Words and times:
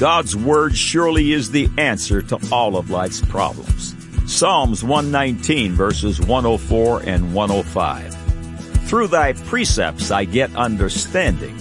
God's 0.00 0.34
Word 0.34 0.74
surely 0.74 1.32
is 1.32 1.50
the 1.50 1.68
answer 1.76 2.22
to 2.22 2.38
all 2.50 2.78
of 2.78 2.88
life's 2.88 3.20
problems. 3.20 3.94
Psalms 4.24 4.82
119 4.82 5.74
verses 5.74 6.18
104 6.18 7.02
and 7.02 7.34
105. 7.34 8.14
Through 8.88 9.08
thy 9.08 9.34
precepts 9.34 10.10
I 10.10 10.24
get 10.24 10.56
understanding. 10.56 11.54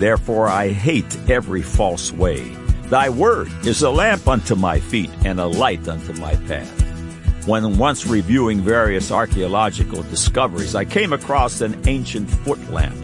Therefore 0.00 0.48
I 0.48 0.70
hate 0.70 1.16
every 1.30 1.62
false 1.62 2.10
way. 2.10 2.40
Thy 2.86 3.10
word 3.10 3.52
is 3.64 3.82
a 3.82 3.90
lamp 3.90 4.26
unto 4.26 4.56
my 4.56 4.80
feet 4.80 5.10
and 5.24 5.38
a 5.38 5.46
light 5.46 5.86
unto 5.86 6.14
my 6.14 6.34
path. 6.48 7.46
When 7.46 7.78
once 7.78 8.08
reviewing 8.08 8.60
various 8.60 9.12
archaeological 9.12 10.02
discoveries, 10.02 10.74
I 10.74 10.84
came 10.84 11.12
across 11.12 11.60
an 11.60 11.80
ancient 11.86 12.28
foot 12.28 12.58
lamp. 12.72 13.03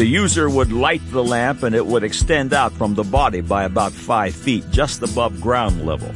The 0.00 0.06
user 0.06 0.48
would 0.48 0.72
light 0.72 1.02
the 1.10 1.22
lamp 1.22 1.62
and 1.62 1.74
it 1.74 1.84
would 1.84 2.04
extend 2.04 2.54
out 2.54 2.72
from 2.72 2.94
the 2.94 3.04
body 3.04 3.42
by 3.42 3.64
about 3.64 3.92
five 3.92 4.34
feet, 4.34 4.64
just 4.70 5.02
above 5.02 5.42
ground 5.42 5.84
level. 5.84 6.10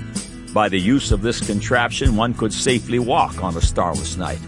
By 0.54 0.70
the 0.70 0.80
use 0.80 1.12
of 1.12 1.20
this 1.20 1.46
contraption, 1.46 2.16
one 2.16 2.32
could 2.32 2.54
safely 2.54 2.98
walk 2.98 3.44
on 3.44 3.58
a 3.58 3.60
starless 3.60 4.16
night. 4.16 4.40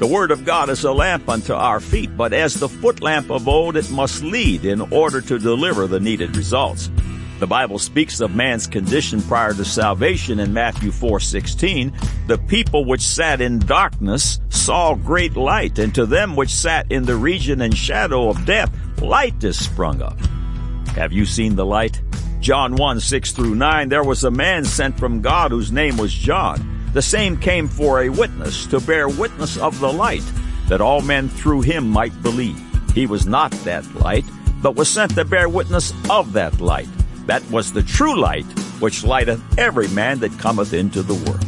The 0.00 0.08
Word 0.08 0.32
of 0.32 0.44
God 0.44 0.68
is 0.68 0.82
a 0.82 0.90
lamp 0.90 1.28
unto 1.28 1.54
our 1.54 1.78
feet, 1.78 2.16
but 2.16 2.32
as 2.32 2.54
the 2.54 2.68
foot 2.68 3.00
lamp 3.00 3.30
of 3.30 3.46
old, 3.46 3.76
it 3.76 3.88
must 3.88 4.24
lead 4.24 4.64
in 4.64 4.80
order 4.80 5.20
to 5.20 5.38
deliver 5.38 5.86
the 5.86 6.00
needed 6.00 6.36
results. 6.36 6.90
The 7.38 7.46
Bible 7.46 7.78
speaks 7.78 8.20
of 8.20 8.34
man's 8.34 8.66
condition 8.66 9.20
prior 9.20 9.52
to 9.52 9.64
salvation 9.64 10.40
in 10.40 10.54
Matthew 10.54 10.90
4:16. 10.90 11.92
The 12.28 12.38
people 12.38 12.86
which 12.86 13.02
sat 13.02 13.42
in 13.42 13.58
darkness 13.58 14.40
saw 14.48 14.94
great 14.94 15.36
light, 15.36 15.78
and 15.78 15.94
to 15.94 16.06
them 16.06 16.34
which 16.34 16.48
sat 16.48 16.86
in 16.90 17.04
the 17.04 17.16
region 17.16 17.60
and 17.60 17.76
shadow 17.76 18.30
of 18.30 18.46
death, 18.46 18.70
light 19.02 19.44
is 19.44 19.62
sprung 19.62 20.00
up. 20.00 20.18
Have 20.94 21.12
you 21.12 21.26
seen 21.26 21.56
the 21.56 21.66
light? 21.66 22.00
John 22.40 22.74
1, 22.74 23.00
6 23.00 23.32
through 23.32 23.54
9, 23.54 23.90
there 23.90 24.04
was 24.04 24.24
a 24.24 24.30
man 24.30 24.64
sent 24.64 24.98
from 24.98 25.20
God 25.20 25.50
whose 25.50 25.70
name 25.70 25.98
was 25.98 26.14
John. 26.14 26.88
The 26.94 27.02
same 27.02 27.36
came 27.36 27.68
for 27.68 28.00
a 28.00 28.08
witness, 28.08 28.64
to 28.68 28.80
bear 28.80 29.08
witness 29.08 29.58
of 29.58 29.78
the 29.78 29.92
light, 29.92 30.24
that 30.68 30.80
all 30.80 31.02
men 31.02 31.28
through 31.28 31.60
him 31.62 31.90
might 31.90 32.22
believe. 32.22 32.58
He 32.94 33.04
was 33.04 33.26
not 33.26 33.50
that 33.64 33.84
light, 33.96 34.24
but 34.62 34.74
was 34.74 34.88
sent 34.88 35.16
to 35.16 35.24
bear 35.26 35.50
witness 35.50 35.92
of 36.08 36.32
that 36.32 36.62
light. 36.62 36.88
That 37.26 37.48
was 37.50 37.72
the 37.72 37.82
true 37.82 38.18
light, 38.18 38.46
which 38.80 39.04
lighteth 39.04 39.42
every 39.58 39.88
man 39.88 40.20
that 40.20 40.38
cometh 40.38 40.72
into 40.72 41.02
the 41.02 41.14
world. 41.14 41.44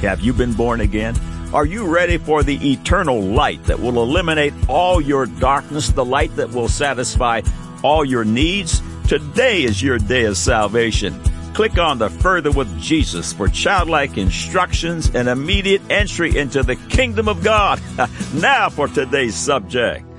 Have 0.00 0.20
you 0.20 0.32
been 0.32 0.54
born 0.54 0.80
again? 0.80 1.14
Are 1.52 1.66
you 1.66 1.86
ready 1.86 2.16
for 2.16 2.42
the 2.42 2.72
eternal 2.72 3.20
light 3.20 3.64
that 3.64 3.80
will 3.80 4.02
eliminate 4.02 4.54
all 4.68 5.00
your 5.00 5.26
darkness, 5.26 5.88
the 5.88 6.04
light 6.04 6.34
that 6.36 6.50
will 6.50 6.68
satisfy 6.68 7.42
all 7.82 8.04
your 8.04 8.24
needs? 8.24 8.80
Today 9.08 9.64
is 9.64 9.82
your 9.82 9.98
day 9.98 10.24
of 10.24 10.36
salvation. 10.36 11.20
Click 11.52 11.76
on 11.76 11.98
the 11.98 12.08
Further 12.08 12.52
with 12.52 12.80
Jesus 12.80 13.32
for 13.32 13.48
childlike 13.48 14.16
instructions 14.16 15.10
and 15.14 15.28
immediate 15.28 15.82
entry 15.90 16.38
into 16.38 16.62
the 16.62 16.76
kingdom 16.76 17.28
of 17.28 17.42
God. 17.42 17.80
now 18.34 18.70
for 18.70 18.86
today's 18.86 19.34
subject. 19.34 20.09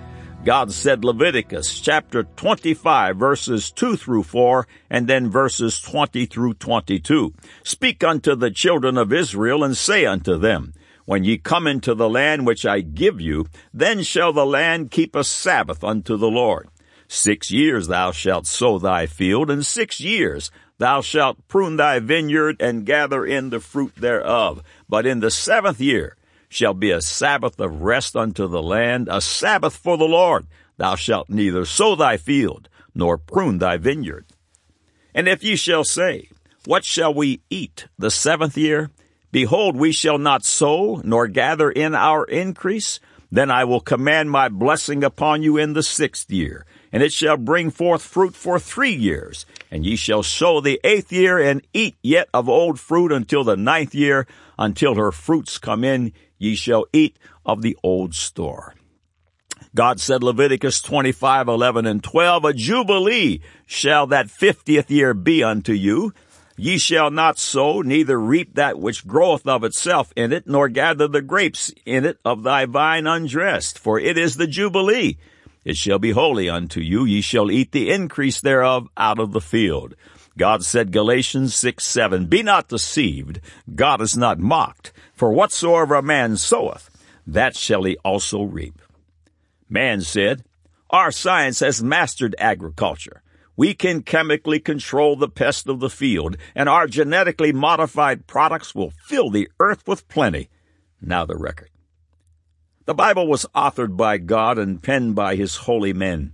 God 0.43 0.71
said 0.71 1.05
Leviticus 1.05 1.79
chapter 1.79 2.23
25 2.23 3.15
verses 3.15 3.69
2 3.69 3.95
through 3.95 4.23
4 4.23 4.67
and 4.89 5.05
then 5.05 5.29
verses 5.29 5.79
20 5.79 6.25
through 6.25 6.55
22. 6.55 7.31
Speak 7.63 8.03
unto 8.03 8.35
the 8.35 8.49
children 8.49 8.97
of 8.97 9.13
Israel 9.13 9.63
and 9.63 9.77
say 9.77 10.03
unto 10.03 10.39
them, 10.39 10.73
When 11.05 11.23
ye 11.23 11.37
come 11.37 11.67
into 11.67 11.93
the 11.93 12.09
land 12.09 12.47
which 12.47 12.65
I 12.65 12.81
give 12.81 13.21
you, 13.21 13.45
then 13.71 14.01
shall 14.01 14.33
the 14.33 14.45
land 14.45 14.89
keep 14.89 15.15
a 15.15 15.23
Sabbath 15.23 15.83
unto 15.83 16.17
the 16.17 16.31
Lord. 16.31 16.69
Six 17.07 17.51
years 17.51 17.87
thou 17.87 18.11
shalt 18.11 18.47
sow 18.47 18.79
thy 18.79 19.05
field, 19.05 19.51
and 19.51 19.63
six 19.63 19.99
years 19.99 20.49
thou 20.79 21.01
shalt 21.01 21.47
prune 21.49 21.75
thy 21.75 21.99
vineyard 21.99 22.59
and 22.59 22.83
gather 22.83 23.23
in 23.23 23.51
the 23.51 23.59
fruit 23.59 23.93
thereof. 23.95 24.63
But 24.89 25.05
in 25.05 25.19
the 25.19 25.29
seventh 25.29 25.79
year 25.79 26.17
shall 26.51 26.73
be 26.73 26.91
a 26.91 27.01
Sabbath 27.01 27.59
of 27.61 27.81
rest 27.81 28.13
unto 28.13 28.45
the 28.45 28.61
land, 28.61 29.07
a 29.09 29.21
Sabbath 29.21 29.73
for 29.73 29.97
the 29.97 30.03
Lord. 30.03 30.47
Thou 30.75 30.95
shalt 30.95 31.29
neither 31.29 31.63
sow 31.63 31.95
thy 31.95 32.17
field, 32.17 32.67
nor 32.93 33.17
prune 33.17 33.59
thy 33.59 33.77
vineyard. 33.77 34.25
And 35.15 35.29
if 35.29 35.45
ye 35.45 35.55
shall 35.55 35.85
say, 35.85 36.27
What 36.65 36.83
shall 36.83 37.13
we 37.13 37.41
eat 37.49 37.87
the 37.97 38.11
seventh 38.11 38.57
year? 38.57 38.91
Behold, 39.31 39.77
we 39.77 39.93
shall 39.93 40.17
not 40.17 40.43
sow, 40.43 41.01
nor 41.05 41.27
gather 41.27 41.71
in 41.71 41.95
our 41.95 42.25
increase. 42.25 42.99
Then 43.31 43.49
I 43.49 43.63
will 43.63 43.79
command 43.79 44.29
my 44.29 44.49
blessing 44.49 45.05
upon 45.05 45.41
you 45.43 45.55
in 45.55 45.71
the 45.71 45.83
sixth 45.83 46.29
year, 46.29 46.65
and 46.91 47.01
it 47.01 47.13
shall 47.13 47.37
bring 47.37 47.71
forth 47.71 48.01
fruit 48.01 48.35
for 48.35 48.59
three 48.59 48.93
years. 48.93 49.45
And 49.71 49.85
ye 49.85 49.95
shall 49.95 50.21
sow 50.21 50.59
the 50.59 50.81
eighth 50.83 51.13
year, 51.13 51.37
and 51.39 51.65
eat 51.73 51.95
yet 52.03 52.27
of 52.33 52.49
old 52.49 52.77
fruit 52.77 53.13
until 53.13 53.45
the 53.45 53.55
ninth 53.55 53.95
year, 53.95 54.27
until 54.59 54.95
her 54.95 55.13
fruits 55.13 55.57
come 55.57 55.85
in, 55.85 56.11
ye 56.41 56.55
shall 56.55 56.85
eat 56.91 57.17
of 57.45 57.61
the 57.61 57.77
old 57.83 58.15
store. 58.15 58.73
God 59.75 59.99
said 59.99 60.23
Leviticus 60.23 60.81
25, 60.81 61.47
11 61.47 61.85
and 61.85 62.03
12, 62.03 62.45
a 62.45 62.53
jubilee 62.53 63.41
shall 63.67 64.07
that 64.07 64.31
fiftieth 64.31 64.89
year 64.89 65.13
be 65.13 65.43
unto 65.43 65.71
you. 65.71 66.13
Ye 66.57 66.79
shall 66.79 67.11
not 67.11 67.37
sow, 67.37 67.81
neither 67.81 68.19
reap 68.19 68.55
that 68.55 68.79
which 68.79 69.07
groweth 69.07 69.47
of 69.47 69.63
itself 69.63 70.11
in 70.15 70.33
it, 70.33 70.47
nor 70.47 70.67
gather 70.67 71.07
the 71.07 71.21
grapes 71.21 71.71
in 71.85 72.05
it 72.05 72.17
of 72.25 72.43
thy 72.43 72.65
vine 72.65 73.05
undressed, 73.05 73.77
for 73.77 73.99
it 73.99 74.17
is 74.17 74.35
the 74.35 74.47
jubilee. 74.47 75.17
It 75.63 75.77
shall 75.77 75.99
be 75.99 76.11
holy 76.11 76.49
unto 76.49 76.81
you. 76.81 77.05
Ye 77.05 77.21
shall 77.21 77.51
eat 77.51 77.71
the 77.71 77.91
increase 77.91 78.41
thereof 78.41 78.89
out 78.97 79.19
of 79.19 79.31
the 79.31 79.41
field. 79.41 79.95
God 80.37 80.63
said 80.63 80.91
Galatians 80.91 81.53
6, 81.55 81.83
7, 81.83 82.25
Be 82.25 82.41
not 82.41 82.67
deceived. 82.67 83.41
God 83.73 84.01
is 84.01 84.17
not 84.17 84.39
mocked. 84.39 84.91
For 85.21 85.31
whatsoever 85.31 85.93
a 85.93 86.01
man 86.01 86.35
soweth, 86.35 86.89
that 87.27 87.55
shall 87.55 87.83
he 87.83 87.95
also 87.97 88.41
reap. 88.41 88.81
Man 89.69 90.01
said, 90.01 90.43
Our 90.89 91.11
science 91.11 91.59
has 91.59 91.83
mastered 91.83 92.33
agriculture. 92.39 93.21
We 93.55 93.75
can 93.75 94.01
chemically 94.01 94.59
control 94.59 95.15
the 95.15 95.29
pest 95.29 95.67
of 95.67 95.79
the 95.79 95.91
field, 95.91 96.37
and 96.55 96.67
our 96.67 96.87
genetically 96.87 97.53
modified 97.53 98.25
products 98.25 98.73
will 98.73 98.89
fill 98.89 99.29
the 99.29 99.47
earth 99.59 99.87
with 99.87 100.07
plenty. 100.07 100.49
Now 100.99 101.27
the 101.27 101.37
record. 101.37 101.69
The 102.85 102.95
Bible 102.95 103.27
was 103.27 103.45
authored 103.53 103.95
by 103.95 104.17
God 104.17 104.57
and 104.57 104.81
penned 104.81 105.13
by 105.13 105.35
His 105.35 105.55
holy 105.55 105.93
men. 105.93 106.33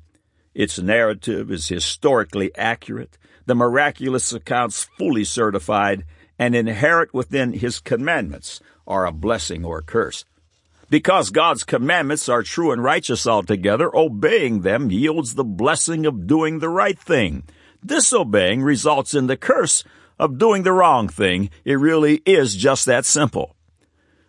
Its 0.56 0.80
narrative 0.80 1.52
is 1.52 1.68
historically 1.68 2.56
accurate, 2.56 3.18
the 3.46 3.54
miraculous 3.54 4.32
accounts 4.32 4.88
fully 4.98 5.26
certified, 5.26 6.06
and 6.40 6.56
inherent 6.56 7.14
within 7.14 7.52
His 7.52 7.82
commandments 7.82 8.62
are 8.88 9.06
a 9.06 9.12
blessing 9.12 9.66
or 9.66 9.80
a 9.80 9.84
curse. 9.84 10.26
Because 10.90 11.32
God's 11.32 11.64
commandments 11.64 12.30
are 12.30 12.44
true 12.44 12.72
and 12.72 12.82
righteous 12.82 13.28
altogether, 13.28 13.94
obeying 13.94 14.62
them 14.62 14.90
yields 14.90 15.36
the 15.36 15.44
blessing 15.44 16.06
of 16.06 16.28
doing 16.28 16.60
the 16.60 16.70
right 16.70 16.98
thing. 16.98 17.44
Disobeying 17.86 18.64
results 18.64 19.14
in 19.14 19.28
the 19.28 19.38
curse 19.38 19.84
of 20.18 20.38
doing 20.38 20.64
the 20.64 20.72
wrong 20.72 21.10
thing. 21.10 21.50
It 21.66 21.76
really 21.76 22.22
is 22.26 22.56
just 22.56 22.86
that 22.86 23.06
simple. 23.06 23.56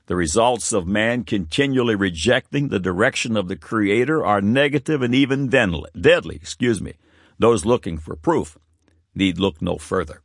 The 0.06 0.16
results 0.16 0.72
of 0.72 0.86
man 0.86 1.24
continually 1.24 1.94
rejecting 1.94 2.68
the 2.68 2.80
direction 2.80 3.36
of 3.36 3.48
the 3.48 3.56
Creator 3.56 4.24
are 4.24 4.40
negative 4.40 5.02
and 5.02 5.14
even 5.14 5.48
deadly. 5.48 6.36
Excuse 6.36 6.80
me. 6.80 6.94
Those 7.38 7.64
looking 7.64 7.98
for 7.98 8.16
proof 8.16 8.58
need 9.14 9.38
look 9.38 9.62
no 9.62 9.76
further. 9.76 10.22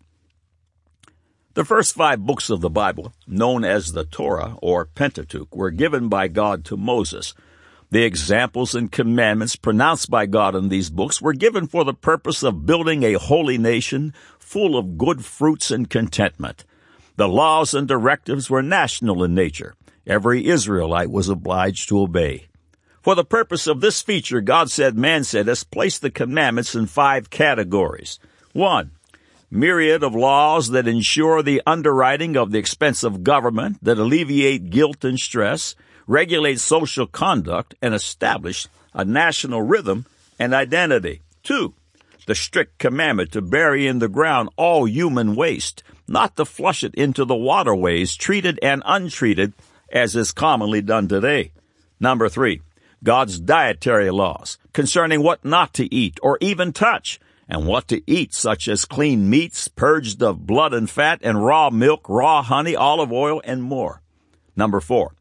The 1.55 1.63
first 1.63 1.93
five 1.93 2.25
books 2.25 2.49
of 2.49 2.61
the 2.61 2.69
Bible, 2.69 3.13
known 3.27 3.63
as 3.63 3.91
the 3.91 4.05
Torah 4.05 4.57
or 4.59 4.85
Pentateuch, 4.85 5.55
were 5.55 5.69
given 5.69 6.09
by 6.09 6.27
God 6.27 6.65
to 6.65 6.77
Moses. 6.77 7.35
The 7.91 8.03
examples 8.03 8.73
and 8.73 8.91
commandments 8.91 9.55
pronounced 9.55 10.09
by 10.09 10.25
God 10.25 10.55
in 10.55 10.69
these 10.69 10.89
books 10.89 11.21
were 11.21 11.33
given 11.33 11.67
for 11.67 11.83
the 11.83 11.93
purpose 11.93 12.41
of 12.41 12.65
building 12.65 13.03
a 13.03 13.19
holy 13.19 13.59
nation 13.59 14.15
full 14.39 14.75
of 14.75 14.97
good 14.97 15.23
fruits 15.23 15.69
and 15.69 15.87
contentment. 15.87 16.65
The 17.17 17.27
laws 17.27 17.75
and 17.75 17.87
directives 17.87 18.49
were 18.49 18.63
national 18.63 19.23
in 19.23 19.35
nature. 19.35 19.75
Every 20.07 20.47
Israelite 20.47 21.11
was 21.11 21.29
obliged 21.29 21.87
to 21.89 22.01
obey. 22.01 22.47
For 23.03 23.13
the 23.13 23.23
purpose 23.23 23.67
of 23.67 23.79
this 23.79 24.01
feature, 24.01 24.41
God 24.41 24.71
said, 24.71 24.97
man 24.97 25.23
said, 25.23 25.45
has 25.45 25.63
placed 25.63 26.01
the 26.01 26.09
commandments 26.09 26.73
in 26.73 26.87
five 26.87 27.29
categories. 27.29 28.17
One, 28.53 28.91
myriad 29.53 30.01
of 30.01 30.15
laws 30.15 30.69
that 30.69 30.87
ensure 30.87 31.43
the 31.43 31.61
underwriting 31.67 32.35
of 32.35 32.51
the 32.51 32.57
expense 32.57 33.03
of 33.03 33.23
government, 33.23 33.77
that 33.83 33.99
alleviate 33.99 34.71
guilt 34.71 35.05
and 35.05 35.19
stress, 35.19 35.75
regulate 36.07 36.59
social 36.59 37.05
conduct, 37.05 37.75
and 37.79 37.93
establish 37.93 38.67
a 38.93 39.05
national 39.05 39.61
rhythm 39.61 40.05
and 40.39 40.55
identity. 40.55 41.21
Two, 41.43 41.73
the 42.25 42.33
strict 42.33 42.79
commandment 42.79 43.31
to 43.31 43.41
bury 43.41 43.85
in 43.85 43.99
the 43.99 44.07
ground 44.07 44.49
all 44.57 44.87
human 44.87 45.35
waste, 45.35 45.83
not 46.07 46.35
to 46.35 46.45
flush 46.45 46.83
it 46.83 46.95
into 46.95 47.23
the 47.23 47.35
waterways, 47.35 48.15
treated 48.15 48.59
and 48.63 48.81
untreated, 48.85 49.53
as 49.91 50.15
is 50.15 50.31
commonly 50.31 50.81
done 50.81 51.07
today. 51.07 51.51
Number 51.99 52.27
three, 52.27 52.61
God's 53.03 53.39
dietary 53.39 54.09
laws 54.09 54.57
concerning 54.73 55.21
what 55.21 55.45
not 55.45 55.73
to 55.75 55.93
eat 55.93 56.19
or 56.23 56.39
even 56.41 56.73
touch, 56.73 57.19
and 57.53 57.67
what 57.67 57.87
to 57.89 58.01
eat, 58.07 58.33
such 58.33 58.67
as 58.67 58.83
clean 58.83 59.29
meats, 59.29 59.67
purged 59.67 60.23
of 60.23 60.47
blood 60.47 60.73
and 60.73 60.89
fat, 60.89 61.19
and 61.21 61.45
raw 61.45 61.69
milk, 61.69 62.09
raw 62.09 62.41
honey, 62.41 62.75
olive 62.75 63.11
oil, 63.11 63.41
and 63.45 63.61
more. 63.61 64.01
Number 64.55 64.79
four, 64.79 65.13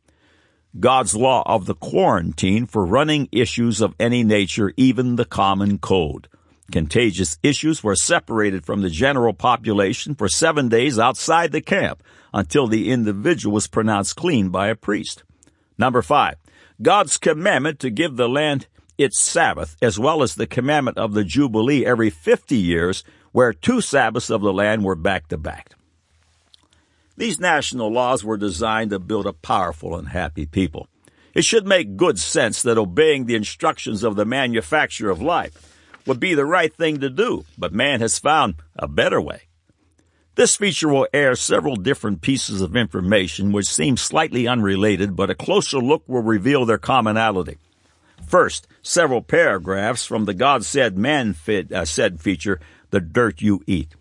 God's 0.81 1.15
law 1.15 1.43
of 1.45 1.67
the 1.67 1.75
quarantine 1.75 2.65
for 2.65 2.87
running 2.87 3.29
issues 3.31 3.83
of 3.83 3.95
any 4.01 4.25
nature, 4.25 4.73
even 4.79 5.17
the 5.17 5.27
common 5.27 5.77
cold. 5.77 6.29
Contagious 6.73 7.39
issues 7.43 7.85
were 7.85 7.95
separated 7.95 8.65
from 8.65 8.81
the 8.81 8.89
general 8.89 9.35
population 9.35 10.15
for 10.15 10.27
seven 10.27 10.71
days 10.71 10.99
outside 10.99 11.53
the 11.53 11.61
camp 11.61 12.03
until 12.33 12.67
the 12.67 12.91
individual 12.91 13.53
was 13.53 13.67
pronounced 13.67 14.17
clean 14.17 14.49
by 14.49 14.69
a 14.69 14.75
priest. 14.75 15.23
Number 15.77 16.01
five, 16.01 16.37
God's 16.81 17.19
commandment 17.19 17.79
to 17.81 17.91
give 17.91 18.17
the 18.17 18.29
land 18.29 18.69
its 18.99 19.19
Sabbath, 19.19 19.77
as 19.83 19.99
well 19.99 20.23
as 20.23 20.35
the 20.35 20.47
commandment 20.47 20.99
of 20.99 21.15
the 21.15 21.25
Jubilee 21.25 21.85
every 21.85 22.11
50 22.11 22.57
years, 22.57 23.05
where 23.33 23.53
two 23.53 23.81
Sabbaths 23.81 24.31
of 24.31 24.43
the 24.43 24.53
land 24.53 24.85
were 24.85 24.95
back 24.95 25.29
to 25.29 25.39
back. 25.39 25.73
These 27.17 27.41
national 27.41 27.93
laws 27.93 28.25
were 28.25 28.37
designed 28.37 28.91
to 28.91 28.99
build 28.99 29.27
a 29.27 29.33
powerful 29.33 29.97
and 29.97 30.09
happy 30.09 30.47
people. 30.47 30.89
It 31.35 31.45
should 31.45 31.67
make 31.67 31.97
good 31.97 32.19
sense 32.19 32.63
that 32.63 32.79
obeying 32.79 33.27
the 33.27 33.35
instructions 33.35 34.03
of 34.03 34.17
the 34.17 34.25
manufacturer 34.25 35.11
of 35.11 35.23
life 35.23 35.73
would 36.07 36.21
be 36.21 36.35
the 36.35 36.45
right 36.45 36.75
thing 36.75 37.01
to 37.01 37.09
do, 37.09 37.45
but 37.57 37.73
man 37.73 38.01
has 38.01 38.19
found 38.19 38.57
a 38.77 38.89
better 38.89 39.21
way. 39.21 39.43
This 40.35 40.57
feature 40.57 40.89
will 40.89 41.09
air 41.13 41.35
several 41.35 41.77
different 41.77 42.23
pieces 42.23 42.63
of 42.63 42.75
information 42.75 43.53
which 43.53 43.67
seem 43.67 43.97
slightly 43.97 44.49
unrelated, 44.49 45.15
but 45.15 45.31
a 45.31 45.35
closer 45.35 45.79
look 45.79 46.03
will 46.09 46.23
reveal 46.23 46.65
their 46.65 46.79
commonality. 46.79 47.59
First, 48.33 48.67
several 48.81 49.21
paragraphs 49.21 50.07
from 50.07 50.25
the 50.25 50.33
God 50.33 50.65
Said 50.65 50.97
Man 50.97 51.37
uh, 51.47 51.85
Said 51.85 52.19
feature, 52.19 52.61
The 52.89 52.99
Dirt 52.99 53.43
You 53.43 53.61
Eat. 53.67 53.95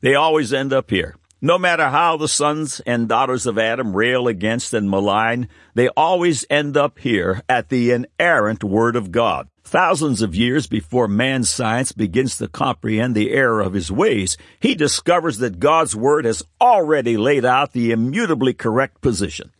They 0.00 0.16
always 0.16 0.52
end 0.52 0.72
up 0.72 0.90
here. 0.90 1.14
No 1.40 1.56
matter 1.56 1.90
how 1.90 2.16
the 2.16 2.26
sons 2.26 2.80
and 2.80 3.08
daughters 3.08 3.46
of 3.46 3.56
Adam 3.56 3.94
rail 3.94 4.26
against 4.26 4.74
and 4.74 4.90
malign, 4.90 5.48
they 5.76 5.86
always 5.90 6.44
end 6.50 6.76
up 6.76 6.98
here 6.98 7.42
at 7.48 7.68
the 7.68 7.92
inerrant 7.92 8.64
Word 8.64 8.96
of 8.96 9.12
God. 9.12 9.48
Thousands 9.62 10.22
of 10.22 10.34
years 10.34 10.66
before 10.66 11.06
man's 11.06 11.48
science 11.48 11.92
begins 11.92 12.36
to 12.38 12.48
comprehend 12.48 13.14
the 13.14 13.30
error 13.30 13.60
of 13.60 13.74
his 13.74 13.92
ways, 13.92 14.36
he 14.58 14.74
discovers 14.74 15.38
that 15.38 15.60
God's 15.60 15.94
Word 15.94 16.24
has 16.24 16.42
already 16.60 17.16
laid 17.16 17.44
out 17.44 17.74
the 17.74 17.92
immutably 17.92 18.54
correct 18.54 19.00
position. 19.00 19.52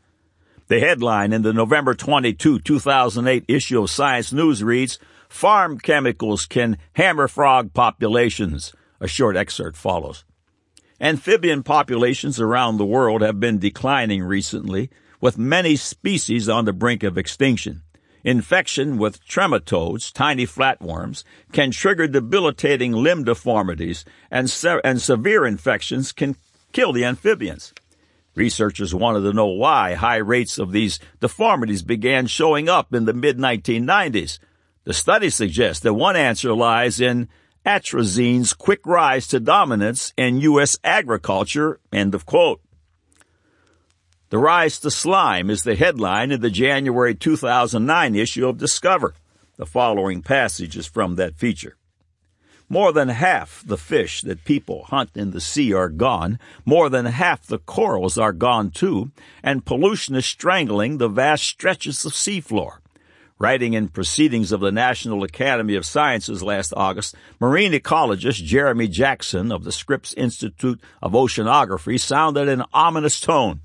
The 0.70 0.78
headline 0.78 1.32
in 1.32 1.42
the 1.42 1.52
November 1.52 1.94
22, 1.94 2.60
2008 2.60 3.44
issue 3.48 3.82
of 3.82 3.90
Science 3.90 4.32
News 4.32 4.62
reads, 4.62 5.00
Farm 5.28 5.80
chemicals 5.80 6.46
can 6.46 6.78
hammer 6.92 7.26
frog 7.26 7.74
populations. 7.74 8.72
A 9.00 9.08
short 9.08 9.36
excerpt 9.36 9.76
follows. 9.76 10.24
Amphibian 11.00 11.64
populations 11.64 12.38
around 12.38 12.76
the 12.76 12.86
world 12.86 13.20
have 13.20 13.40
been 13.40 13.58
declining 13.58 14.22
recently, 14.22 14.90
with 15.20 15.36
many 15.36 15.74
species 15.74 16.48
on 16.48 16.66
the 16.66 16.72
brink 16.72 17.02
of 17.02 17.18
extinction. 17.18 17.82
Infection 18.22 18.96
with 18.96 19.26
trematodes, 19.26 20.12
tiny 20.12 20.46
flatworms, 20.46 21.24
can 21.50 21.72
trigger 21.72 22.06
debilitating 22.06 22.92
limb 22.92 23.24
deformities, 23.24 24.04
and, 24.30 24.48
se- 24.48 24.82
and 24.84 25.02
severe 25.02 25.44
infections 25.44 26.12
can 26.12 26.36
kill 26.70 26.92
the 26.92 27.04
amphibians. 27.04 27.74
Researchers 28.34 28.94
wanted 28.94 29.22
to 29.22 29.32
know 29.32 29.46
why 29.46 29.94
high 29.94 30.16
rates 30.16 30.58
of 30.58 30.72
these 30.72 31.00
deformities 31.20 31.82
began 31.82 32.26
showing 32.26 32.68
up 32.68 32.94
in 32.94 33.04
the 33.04 33.12
mid 33.12 33.38
1990s. 33.38 34.38
The 34.84 34.94
study 34.94 35.30
suggests 35.30 35.82
that 35.82 35.94
one 35.94 36.16
answer 36.16 36.54
lies 36.54 37.00
in 37.00 37.28
atrazine's 37.66 38.52
quick 38.52 38.86
rise 38.86 39.26
to 39.28 39.40
dominance 39.40 40.12
in 40.16 40.40
U.S. 40.40 40.78
agriculture, 40.82 41.80
end 41.92 42.14
of 42.14 42.24
quote. 42.24 42.60
The 44.30 44.38
Rise 44.38 44.78
to 44.80 44.92
Slime 44.92 45.50
is 45.50 45.64
the 45.64 45.74
headline 45.74 46.30
in 46.30 46.40
the 46.40 46.50
January 46.50 47.16
2009 47.16 48.14
issue 48.14 48.46
of 48.46 48.58
Discover. 48.58 49.14
The 49.56 49.66
following 49.66 50.22
passage 50.22 50.76
is 50.76 50.86
from 50.86 51.16
that 51.16 51.36
feature. 51.36 51.76
More 52.72 52.92
than 52.92 53.08
half 53.08 53.64
the 53.66 53.76
fish 53.76 54.22
that 54.22 54.44
people 54.44 54.84
hunt 54.84 55.10
in 55.16 55.32
the 55.32 55.40
sea 55.40 55.72
are 55.72 55.88
gone. 55.88 56.38
More 56.64 56.88
than 56.88 57.04
half 57.04 57.44
the 57.44 57.58
corals 57.58 58.16
are 58.16 58.32
gone 58.32 58.70
too, 58.70 59.10
and 59.42 59.64
pollution 59.64 60.14
is 60.14 60.24
strangling 60.24 60.98
the 60.98 61.08
vast 61.08 61.42
stretches 61.42 62.04
of 62.04 62.12
seafloor. 62.12 62.78
Writing 63.40 63.72
in 63.72 63.88
Proceedings 63.88 64.52
of 64.52 64.60
the 64.60 64.70
National 64.70 65.24
Academy 65.24 65.74
of 65.74 65.84
Sciences 65.84 66.44
last 66.44 66.72
August, 66.76 67.16
marine 67.40 67.72
ecologist 67.72 68.44
Jeremy 68.44 68.86
Jackson 68.86 69.50
of 69.50 69.64
the 69.64 69.72
Scripps 69.72 70.14
Institute 70.14 70.80
of 71.02 71.10
Oceanography 71.10 71.98
sounded 71.98 72.48
an 72.48 72.62
ominous 72.72 73.18
tone. 73.18 73.62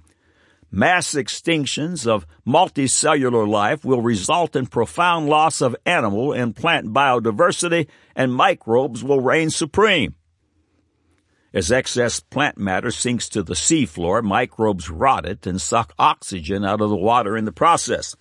Mass 0.75 1.13
extinctions 1.13 2.05
of 2.05 2.27
multicellular 2.45 3.47
life 3.47 3.85
will 3.85 4.01
result 4.01 4.57
in 4.57 4.65
profound 4.65 5.29
loss 5.29 5.61
of 5.61 5.73
animal 5.85 6.33
and 6.33 6.53
plant 6.53 6.87
biodiversity, 6.87 7.87
and 8.13 8.35
microbes 8.35 9.01
will 9.01 9.21
reign 9.21 9.49
supreme. 9.49 10.15
As 11.53 11.71
excess 11.71 12.19
plant 12.19 12.57
matter 12.57 12.91
sinks 12.91 13.29
to 13.29 13.41
the 13.41 13.53
seafloor, 13.53 14.21
microbes 14.21 14.89
rot 14.89 15.25
it 15.25 15.47
and 15.47 15.61
suck 15.61 15.93
oxygen 15.97 16.65
out 16.65 16.81
of 16.81 16.89
the 16.89 16.97
water 16.97 17.37
in 17.37 17.45
the 17.45 17.53
process. 17.53 18.13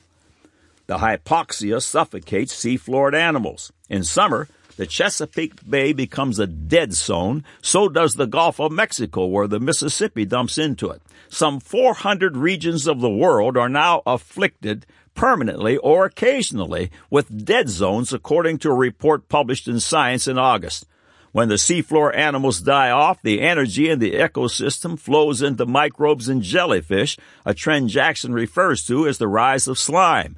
The 0.87 0.99
hypoxia 0.99 1.83
suffocates 1.83 2.55
seafloor 2.55 3.15
animals. 3.15 3.73
In 3.89 4.05
summer, 4.05 4.47
the 4.77 4.87
Chesapeake 4.87 5.69
Bay 5.69 5.93
becomes 5.93 6.39
a 6.39 6.47
dead 6.47 6.93
zone. 6.93 7.45
So 7.63 7.89
does 7.89 8.15
the 8.15 8.27
Gulf 8.27 8.61
of 8.61 8.73
Mexico, 8.73 9.27
where 9.27 9.47
the 9.47 9.61
Mississippi 9.61 10.25
dumps 10.25 10.59
into 10.59 10.91
it. 10.91 11.03
Some 11.29 11.61
400 11.61 12.37
regions 12.37 12.87
of 12.87 13.01
the 13.01 13.11
world 13.11 13.57
are 13.57 13.69
now 13.69 14.03
afflicted 14.07 14.87
permanently 15.15 15.77
or 15.77 16.05
occasionally 16.05 16.91
with 17.11 17.45
dead 17.45 17.69
zones, 17.69 18.13
according 18.13 18.59
to 18.59 18.71
a 18.71 18.75
report 18.75 19.29
published 19.29 19.69
in 19.69 19.81
Science 19.81 20.27
in 20.27 20.39
August. 20.39 20.87
When 21.33 21.49
the 21.49 21.57
seafloor 21.57 22.15
animals 22.15 22.61
die 22.61 22.91
off, 22.91 23.21
the 23.23 23.41
energy 23.41 23.91
in 23.91 23.99
the 23.99 24.13
ecosystem 24.13 24.97
flows 24.97 25.43
into 25.43 25.67
microbes 25.67 26.29
and 26.29 26.43
jellyfish, 26.43 27.19
a 27.45 27.53
trend 27.53 27.89
Jackson 27.89 28.33
refers 28.33 28.87
to 28.87 29.09
as 29.09 29.19
the 29.19 29.27
rise 29.27 29.67
of 29.67 29.77
slime. 29.77 30.37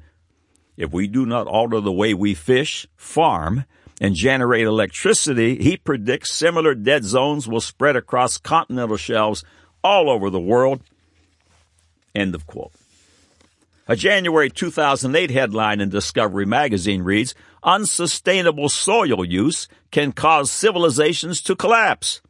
If 0.75 0.91
we 0.91 1.07
do 1.07 1.25
not 1.25 1.45
alter 1.45 1.81
the 1.81 1.91
way 1.91 2.15
we 2.15 2.33
fish, 2.33 2.87
farm, 2.95 3.65
and 3.99 4.15
generate 4.15 4.65
electricity, 4.65 5.61
he 5.61 5.77
predicts 5.77 6.31
similar 6.31 6.75
dead 6.75 7.03
zones 7.03 7.47
will 7.47 7.61
spread 7.61 7.95
across 7.95 8.37
continental 8.37 8.97
shelves 8.97 9.43
all 9.83 10.09
over 10.09 10.29
the 10.29 10.39
world. 10.39 10.81
End 12.13 12.35
of 12.35 12.45
quote. 12.45 12.71
A 13.87 13.95
January 13.95 14.49
2008 14.49 15.31
headline 15.31 15.79
in 15.79 15.89
Discovery 15.89 16.45
magazine 16.45 17.03
reads, 17.03 17.33
Unsustainable 17.63 18.69
soil 18.69 19.23
use 19.23 19.67
can 19.91 20.11
cause 20.11 20.51
civilizations 20.51 21.41
to 21.41 21.55
collapse. 21.55 22.21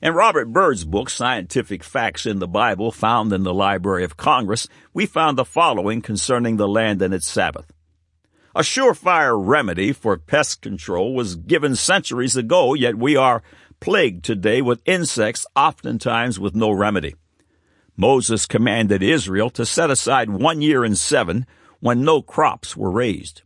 In 0.00 0.14
Robert 0.14 0.46
Byrd's 0.46 0.84
book, 0.84 1.10
Scientific 1.10 1.82
Facts 1.82 2.26
in 2.26 2.38
the 2.38 2.48
Bible, 2.48 2.92
found 2.92 3.32
in 3.32 3.42
the 3.42 3.54
Library 3.54 4.04
of 4.04 4.16
Congress, 4.16 4.68
we 4.94 5.06
found 5.06 5.36
the 5.36 5.44
following 5.44 6.00
concerning 6.00 6.56
the 6.56 6.68
land 6.68 7.02
and 7.02 7.12
its 7.12 7.26
Sabbath. 7.26 7.72
A 8.56 8.60
surefire 8.60 9.36
remedy 9.38 9.92
for 9.92 10.16
pest 10.16 10.62
control 10.62 11.14
was 11.14 11.36
given 11.36 11.76
centuries 11.76 12.38
ago, 12.38 12.72
yet 12.72 12.96
we 12.96 13.14
are 13.14 13.42
plagued 13.80 14.24
today 14.24 14.62
with 14.62 14.80
insects, 14.86 15.46
oftentimes 15.54 16.40
with 16.40 16.54
no 16.54 16.70
remedy. 16.70 17.16
Moses 17.98 18.46
commanded 18.46 19.02
Israel 19.02 19.50
to 19.50 19.66
set 19.66 19.90
aside 19.90 20.30
one 20.30 20.62
year 20.62 20.86
in 20.86 20.94
seven 20.96 21.44
when 21.80 22.02
no 22.02 22.22
crops 22.22 22.74
were 22.74 22.90
raised. 22.90 23.42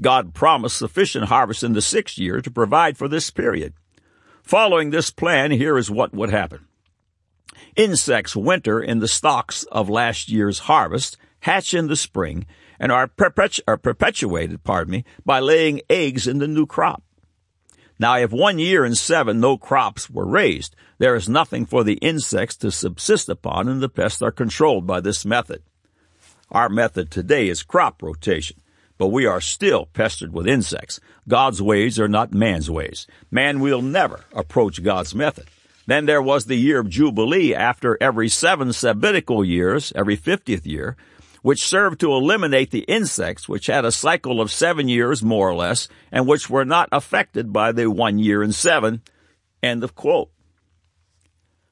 God 0.00 0.32
promised 0.32 0.78
sufficient 0.78 1.26
harvest 1.26 1.62
in 1.62 1.74
the 1.74 1.82
sixth 1.82 2.16
year 2.16 2.40
to 2.40 2.50
provide 2.50 2.96
for 2.96 3.08
this 3.08 3.30
period. 3.30 3.74
Following 4.42 4.88
this 4.88 5.10
plan, 5.10 5.50
here 5.50 5.76
is 5.76 5.90
what 5.90 6.14
would 6.14 6.30
happen. 6.30 6.64
Insects 7.76 8.34
winter 8.34 8.80
in 8.80 9.00
the 9.00 9.08
stalks 9.08 9.64
of 9.64 9.90
last 9.90 10.30
year's 10.30 10.60
harvest, 10.60 11.18
hatch 11.46 11.74
in 11.74 11.86
the 11.86 11.96
spring, 11.96 12.46
and 12.78 12.92
are, 12.92 13.08
perpetu- 13.08 13.60
are 13.66 13.76
perpetuated, 13.76 14.62
pardon 14.64 14.92
me, 14.92 15.04
by 15.24 15.40
laying 15.40 15.80
eggs 15.88 16.26
in 16.26 16.38
the 16.38 16.48
new 16.48 16.66
crop. 16.66 17.02
Now, 17.98 18.16
if 18.18 18.32
one 18.32 18.58
year 18.58 18.84
in 18.84 18.94
seven 18.94 19.40
no 19.40 19.56
crops 19.56 20.10
were 20.10 20.26
raised, 20.26 20.76
there 20.98 21.14
is 21.14 21.28
nothing 21.28 21.64
for 21.64 21.82
the 21.82 21.94
insects 21.94 22.56
to 22.56 22.70
subsist 22.70 23.28
upon, 23.28 23.68
and 23.68 23.80
the 23.80 23.88
pests 23.88 24.20
are 24.20 24.30
controlled 24.32 24.86
by 24.86 25.00
this 25.00 25.24
method. 25.24 25.62
Our 26.50 26.68
method 26.68 27.10
today 27.10 27.48
is 27.48 27.62
crop 27.62 28.02
rotation 28.02 28.60
but 28.98 29.08
we 29.08 29.26
are 29.26 29.40
still 29.40 29.86
pestered 29.86 30.32
with 30.32 30.48
insects. 30.48 31.00
God's 31.28 31.60
ways 31.60 31.98
are 31.98 32.08
not 32.08 32.32
man's 32.32 32.70
ways. 32.70 33.06
Man 33.30 33.60
will 33.60 33.82
never 33.82 34.24
approach 34.32 34.82
God's 34.82 35.14
method. 35.14 35.46
Then 35.86 36.06
there 36.06 36.22
was 36.22 36.46
the 36.46 36.56
year 36.56 36.80
of 36.80 36.88
Jubilee 36.88 37.54
after 37.54 37.96
every 38.00 38.28
seven 38.28 38.72
sabbatical 38.72 39.44
years, 39.44 39.92
every 39.94 40.16
50th 40.16 40.66
year, 40.66 40.96
which 41.42 41.66
served 41.66 42.00
to 42.00 42.12
eliminate 42.12 42.70
the 42.70 42.80
insects 42.80 43.48
which 43.48 43.66
had 43.66 43.84
a 43.84 43.92
cycle 43.92 44.40
of 44.40 44.50
seven 44.50 44.88
years 44.88 45.22
more 45.22 45.48
or 45.48 45.54
less 45.54 45.88
and 46.10 46.26
which 46.26 46.50
were 46.50 46.64
not 46.64 46.88
affected 46.92 47.52
by 47.52 47.72
the 47.72 47.90
one 47.90 48.18
year 48.18 48.42
and 48.42 48.54
seven. 48.54 49.02
End 49.62 49.84
of 49.84 49.94
quote. 49.94 50.30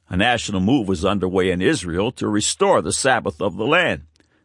A 0.09 0.17
national 0.17 0.61
move 0.61 0.91
is 0.91 1.05
underway 1.05 1.51
in 1.51 1.63
Israel 1.63 2.13
to 2.13 2.29
restore 2.29 2.83
the 2.83 2.93
Sabbath 2.93 3.41
of 3.41 3.57
the 3.57 3.67
land. 3.67 4.03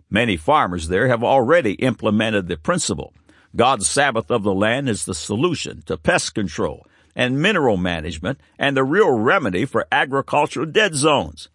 Many 0.09 0.37
farmers 0.37 0.87
there 0.87 1.07
have 1.07 1.23
already 1.23 1.73
implemented 1.73 2.47
the 2.47 2.57
principle. 2.57 3.13
God's 3.55 3.89
Sabbath 3.89 4.31
of 4.31 4.43
the 4.43 4.53
land 4.53 4.89
is 4.89 5.05
the 5.05 5.13
solution 5.13 5.81
to 5.83 5.97
pest 5.97 6.33
control 6.33 6.87
and 7.15 7.41
mineral 7.41 7.77
management 7.77 8.39
and 8.57 8.77
the 8.77 8.83
real 8.83 9.11
remedy 9.11 9.65
for 9.65 9.87
agricultural 9.91 10.65
dead 10.65 10.95
zones. 10.95 11.49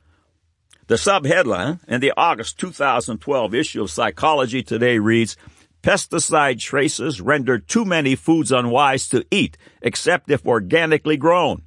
The 0.86 0.96
subheadline 0.96 1.80
in 1.88 2.02
the 2.02 2.12
August 2.14 2.58
2012 2.58 3.54
issue 3.54 3.82
of 3.82 3.90
Psychology 3.90 4.62
Today 4.62 4.98
reads, 4.98 5.34
Pesticide 5.82 6.60
traces 6.60 7.22
render 7.22 7.58
too 7.58 7.86
many 7.86 8.14
foods 8.14 8.52
unwise 8.52 9.08
to 9.08 9.24
eat, 9.30 9.56
except 9.80 10.30
if 10.30 10.46
organically 10.46 11.16
grown. 11.16 11.62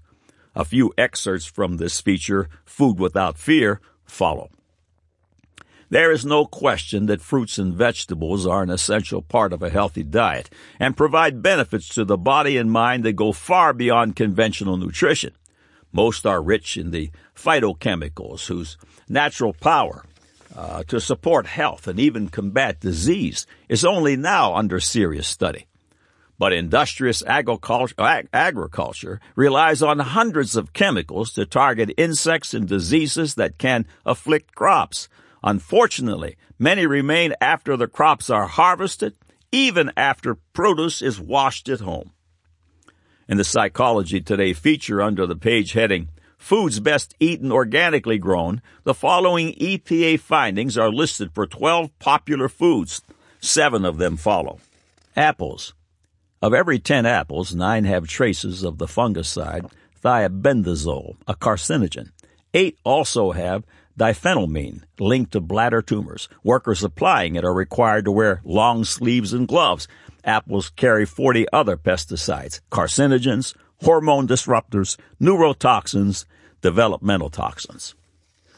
A 0.56 0.64
few 0.64 0.94
excerpts 1.00 1.48
from 1.48 1.78
this 1.78 2.00
feature, 2.00 2.48
Food 2.64 3.00
Without 3.00 3.40
Fear, 3.40 3.82
follow. 4.06 4.52
There 5.90 6.12
is 6.12 6.24
no 6.24 6.46
question 6.46 7.08
that 7.08 7.22
fruits 7.22 7.58
and 7.58 7.74
vegetables 7.74 8.46
are 8.46 8.62
an 8.62 8.70
essential 8.70 9.24
part 9.24 9.52
of 9.52 9.64
a 9.64 9.72
healthy 9.72 10.04
diet 10.04 10.52
and 10.80 10.96
provide 10.96 11.42
benefits 11.42 11.90
to 11.90 12.06
the 12.06 12.18
body 12.18 12.56
and 12.58 12.72
mind 12.72 13.04
that 13.06 13.14
go 13.14 13.32
far 13.32 13.74
beyond 13.74 14.16
conventional 14.16 14.78
nutrition. 14.78 15.34
Most 15.92 16.26
are 16.26 16.42
rich 16.42 16.78
in 16.78 16.92
the 16.92 17.12
phytochemicals 17.36 18.48
whose 18.48 18.78
natural 19.08 19.54
power 19.54 20.04
uh, 20.56 20.84
to 20.84 21.00
support 21.00 21.46
health 21.46 21.88
and 21.88 22.00
even 22.00 22.30
combat 22.30 22.80
disease 22.80 23.46
is 23.70 23.86
only 23.86 24.16
now 24.16 24.56
under 24.56 24.80
serious 24.80 25.28
study. 25.28 25.68
But 26.40 26.54
industrious 26.54 27.24
agriculture, 27.26 27.96
ag- 28.00 28.30
agriculture 28.32 29.20
relies 29.36 29.82
on 29.82 30.00
hundreds 30.00 30.56
of 30.56 30.74
chemicals 30.74 31.34
to 31.34 31.46
target 31.46 31.92
insects 31.98 32.54
and 32.54 32.68
diseases 32.68 33.36
that 33.36 33.58
can 33.58 33.88
afflict 34.06 34.54
crops. 34.56 35.10
Unfortunately, 35.44 36.38
many 36.60 36.86
remain 36.86 37.34
after 37.42 37.76
the 37.76 37.88
crops 37.88 38.30
are 38.30 38.48
harvested, 38.48 39.16
even 39.52 39.92
after 39.98 40.36
produce 40.54 41.02
is 41.02 41.20
washed 41.20 41.70
at 41.70 41.80
home. 41.80 42.12
In 43.30 43.36
the 43.36 43.44
Psychology 43.44 44.22
Today 44.22 44.54
feature 44.54 45.02
under 45.02 45.28
the 45.28 45.36
page 45.36 45.74
heading, 45.74 46.08
Foods 46.38 46.80
Best 46.80 47.14
Eaten 47.20 47.52
Organically 47.52 48.18
Grown, 48.18 48.62
the 48.86 48.94
following 48.94 49.54
EPA 49.56 50.22
findings 50.22 50.78
are 50.78 50.90
listed 50.90 51.34
for 51.34 51.46
12 51.46 52.00
popular 52.00 52.48
foods. 52.48 53.02
Seven 53.42 53.84
of 53.84 53.98
them 53.98 54.16
follow. 54.16 54.60
Apples. 55.18 55.74
Of 56.42 56.54
every 56.54 56.80
10 56.80 57.06
apples, 57.06 57.54
nine 57.54 57.84
have 57.84 58.08
traces 58.08 58.64
of 58.64 58.78
the 58.78 58.86
fungicide 58.86 59.70
thiabendazole, 60.02 61.18
a 61.28 61.36
carcinogen. 61.36 62.12
Eight 62.54 62.78
also 62.86 63.32
have 63.34 63.66
diphenylamine 64.00 64.84
linked 65.00 65.34
to 65.34 65.42
bladder 65.42 65.82
tumors. 65.82 66.30
Workers 66.46 66.82
applying 66.82 67.36
it 67.36 67.44
are 67.44 67.54
required 67.54 68.06
to 68.06 68.12
wear 68.12 68.40
long 68.46 68.86
sleeves 68.86 69.34
and 69.34 69.50
gloves. 69.50 69.86
Apples 70.28 70.70
carry 70.70 71.06
40 71.06 71.48
other 71.54 71.78
pesticides, 71.78 72.60
carcinogens, 72.70 73.56
hormone 73.82 74.28
disruptors, 74.28 74.98
neurotoxins, 75.22 76.26
developmental 76.62 77.30
toxins. 77.30 77.96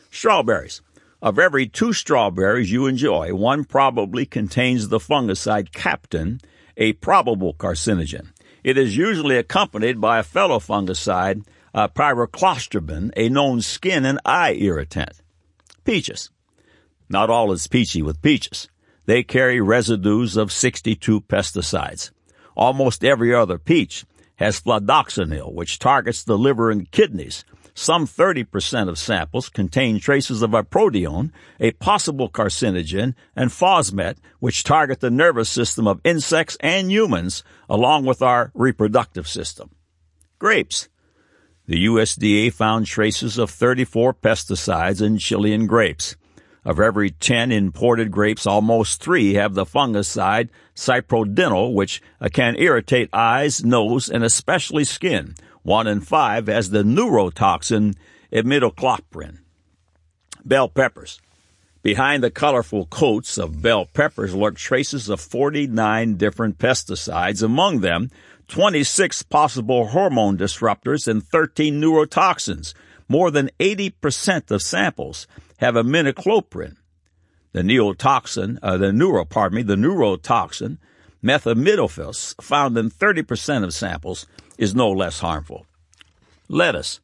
Strawberries. 0.09 0.81
Of 1.21 1.37
every 1.37 1.67
two 1.67 1.93
strawberries 1.93 2.71
you 2.71 2.87
enjoy, 2.87 3.33
one 3.35 3.65
probably 3.65 4.25
contains 4.25 4.87
the 4.87 4.99
fungicide 4.99 5.71
captan, 5.71 6.41
a 6.75 6.93
probable 6.93 7.53
carcinogen. 7.53 8.29
It 8.63 8.77
is 8.77 8.97
usually 8.97 9.37
accompanied 9.37 10.01
by 10.01 10.19
a 10.19 10.23
fellow 10.23 10.59
fungicide, 10.59 11.45
uh, 11.73 11.89
pyraclostrobin, 11.89 13.11
a 13.15 13.29
known 13.29 13.61
skin 13.61 14.05
and 14.05 14.19
eye 14.25 14.53
irritant. 14.53 15.21
Peaches. 15.83 16.29
Not 17.09 17.29
all 17.29 17.51
is 17.51 17.67
peachy 17.67 18.01
with 18.01 18.21
peaches. 18.21 18.69
They 19.09 19.23
carry 19.23 19.59
residues 19.59 20.37
of 20.37 20.51
62 20.51 21.21
pesticides. 21.21 22.11
Almost 22.55 23.03
every 23.03 23.33
other 23.33 23.57
peach 23.57 24.05
has 24.35 24.61
fludioxonil, 24.61 25.51
which 25.51 25.79
targets 25.79 26.23
the 26.23 26.37
liver 26.37 26.69
and 26.69 26.91
kidneys. 26.91 27.43
Some 27.73 28.05
30% 28.05 28.87
of 28.87 28.99
samples 28.99 29.49
contain 29.49 29.99
traces 29.99 30.43
of 30.43 30.51
iprodione, 30.51 31.31
a 31.59 31.71
possible 31.71 32.29
carcinogen, 32.29 33.15
and 33.35 33.51
phosmet, 33.51 34.19
which 34.37 34.63
target 34.63 34.99
the 34.99 35.09
nervous 35.09 35.49
system 35.49 35.87
of 35.87 36.01
insects 36.03 36.55
and 36.59 36.91
humans, 36.91 37.43
along 37.67 38.05
with 38.05 38.21
our 38.21 38.51
reproductive 38.53 39.27
system. 39.27 39.71
Grapes. 40.37 40.87
The 41.65 41.87
USDA 41.87 42.53
found 42.53 42.85
traces 42.85 43.39
of 43.39 43.49
34 43.49 44.13
pesticides 44.13 45.01
in 45.01 45.17
Chilean 45.17 45.65
grapes. 45.65 46.15
Of 46.69 46.79
every 46.79 47.09
10 47.09 47.51
imported 47.51 48.11
grapes, 48.11 48.45
almost 48.45 49.01
three 49.01 49.33
have 49.33 49.55
the 49.55 49.65
fungicide 49.65 50.49
cyprodinil, 50.75 51.73
which 51.73 51.99
uh, 52.21 52.29
can 52.31 52.55
irritate 52.57 53.09
eyes, 53.11 53.65
nose, 53.65 54.07
and 54.07 54.23
especially 54.23 54.83
skin. 54.83 55.33
One 55.63 55.87
in 55.87 55.99
five 55.99 56.45
has 56.45 56.69
the 56.69 56.83
neurotoxin 56.83 57.95
imidacloprid. 58.31 59.39
Bell 60.45 60.69
peppers. 60.69 61.19
Behind 61.81 62.21
the 62.21 62.29
colorful 62.29 62.85
coats 62.85 63.39
of 63.39 63.63
bell 63.63 63.87
peppers 63.87 64.35
lurk 64.35 64.55
traces 64.55 65.09
of 65.09 65.19
49 65.19 66.17
different 66.17 66.59
pesticides, 66.59 67.41
among 67.41 67.79
them 67.79 68.11
26 68.47 69.23
possible 69.23 69.87
hormone 69.87 70.37
disruptors, 70.37 71.07
and 71.07 71.27
13 71.27 71.81
neurotoxins. 71.81 72.75
More 73.07 73.31
than 73.31 73.49
80% 73.59 74.51
of 74.51 74.61
samples 74.61 75.25
have 75.59 75.75
imidacloprid. 75.75 76.77
The 77.51 77.61
neotoxin, 77.61 78.59
uh, 78.63 78.77
the 78.77 78.93
neuro, 78.93 79.25
pardon 79.25 79.57
me, 79.57 79.63
the 79.63 79.75
neurotoxin, 79.75 80.77
methamidophos, 81.23 82.41
found 82.41 82.77
in 82.77 82.89
30% 82.89 83.63
of 83.63 83.73
samples, 83.73 84.25
is 84.57 84.73
no 84.73 84.89
less 84.89 85.19
harmful. 85.19 85.65
Lettuce. 86.47 87.01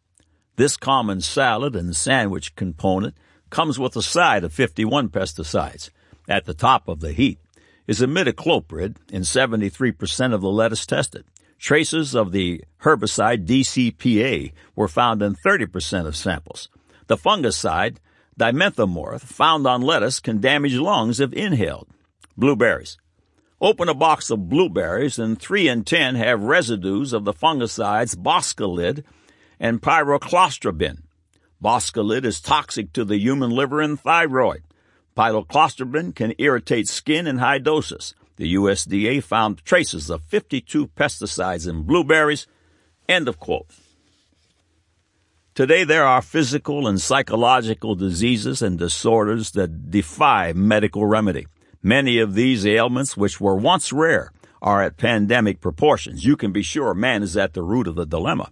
This 0.56 0.78
common 0.78 1.20
salad 1.20 1.76
and 1.76 1.94
sandwich 1.94 2.56
component 2.56 3.16
comes 3.50 3.78
with 3.78 3.96
a 3.98 4.02
side 4.02 4.46
of 4.46 4.54
51 4.54 5.10
pesticides. 5.10 5.90
At 6.30 6.46
the 6.46 6.54
top 6.54 6.88
of 6.88 7.02
the 7.02 7.12
heap 7.12 7.40
is 7.88 8.00
imidacloprid 8.00 8.96
in 9.12 9.24
73% 9.24 10.34
of 10.34 10.42
the 10.42 10.50
lettuce 10.50 10.86
tested. 10.86 11.26
Traces 11.60 12.16
of 12.16 12.32
the 12.32 12.64
herbicide 12.84 13.46
DCPA 13.46 14.54
were 14.76 14.88
found 14.88 15.22
in 15.22 15.36
30% 15.36 16.06
of 16.06 16.16
samples. 16.16 16.70
The 17.08 17.18
fungicide 17.18 17.98
dimethomorph 18.40 19.22
found 19.22 19.66
on 19.66 19.82
lettuce 19.82 20.20
can 20.20 20.42
damage 20.42 20.76
lungs 20.76 21.20
if 21.20 21.32
inhaled. 21.34 21.88
Blueberries. 22.38 22.98
Open 23.62 23.88
a 23.88 23.94
box 23.94 24.30
of 24.30 24.50
blueberries 24.50 25.18
and 25.18 25.40
3 25.40 25.70
in 25.70 25.84
10 25.86 26.16
have 26.16 26.44
residues 26.44 27.14
of 27.14 27.24
the 27.24 27.34
fungicides 27.34 28.16
boscalid 28.16 29.04
and 29.60 29.82
pyraclostrobin. 29.82 31.04
Boscalid 31.64 32.26
is 32.26 32.42
toxic 32.42 32.92
to 32.94 33.06
the 33.06 33.18
human 33.18 33.50
liver 33.50 33.82
and 33.82 34.00
thyroid. 34.00 34.64
Pyraclostrobin 35.16 36.14
can 36.14 36.34
irritate 36.38 36.90
skin 36.90 37.26
in 37.28 37.38
high 37.38 37.60
doses. 37.60 38.14
The 38.36 38.56
USDA 38.56 39.24
found 39.24 39.64
traces 39.64 40.10
of 40.10 40.24
52 40.24 40.88
pesticides 40.88 41.68
in 41.70 41.84
blueberries. 41.84 42.48
End 43.08 43.30
of 43.30 43.40
quote. 43.40 43.68
Today 45.56 45.86
there 45.86 46.04
are 46.04 46.22
physical 46.22 46.86
and 46.86 47.00
psychological 47.00 47.96
diseases 47.96 48.62
and 48.62 48.78
disorders 48.78 49.52
that 49.52 49.90
defy 49.90 50.52
medical 50.52 51.06
remedy. 51.06 51.48
Many 51.82 52.20
of 52.20 52.34
these 52.34 52.66
ailments, 52.66 53.16
which 53.16 53.40
were 53.40 53.56
once 53.56 53.94
rare, 53.94 54.34
are 54.62 54.84
at 54.84 54.98
pandemic 54.98 55.62
proportions. 55.62 56.26
You 56.26 56.36
can 56.36 56.52
be 56.52 56.62
sure 56.62 56.94
man 56.94 57.24
is 57.24 57.38
at 57.38 57.54
the 57.54 57.64
root 57.64 57.88
of 57.88 57.96
the 57.96 58.06
dilemma. 58.06 58.52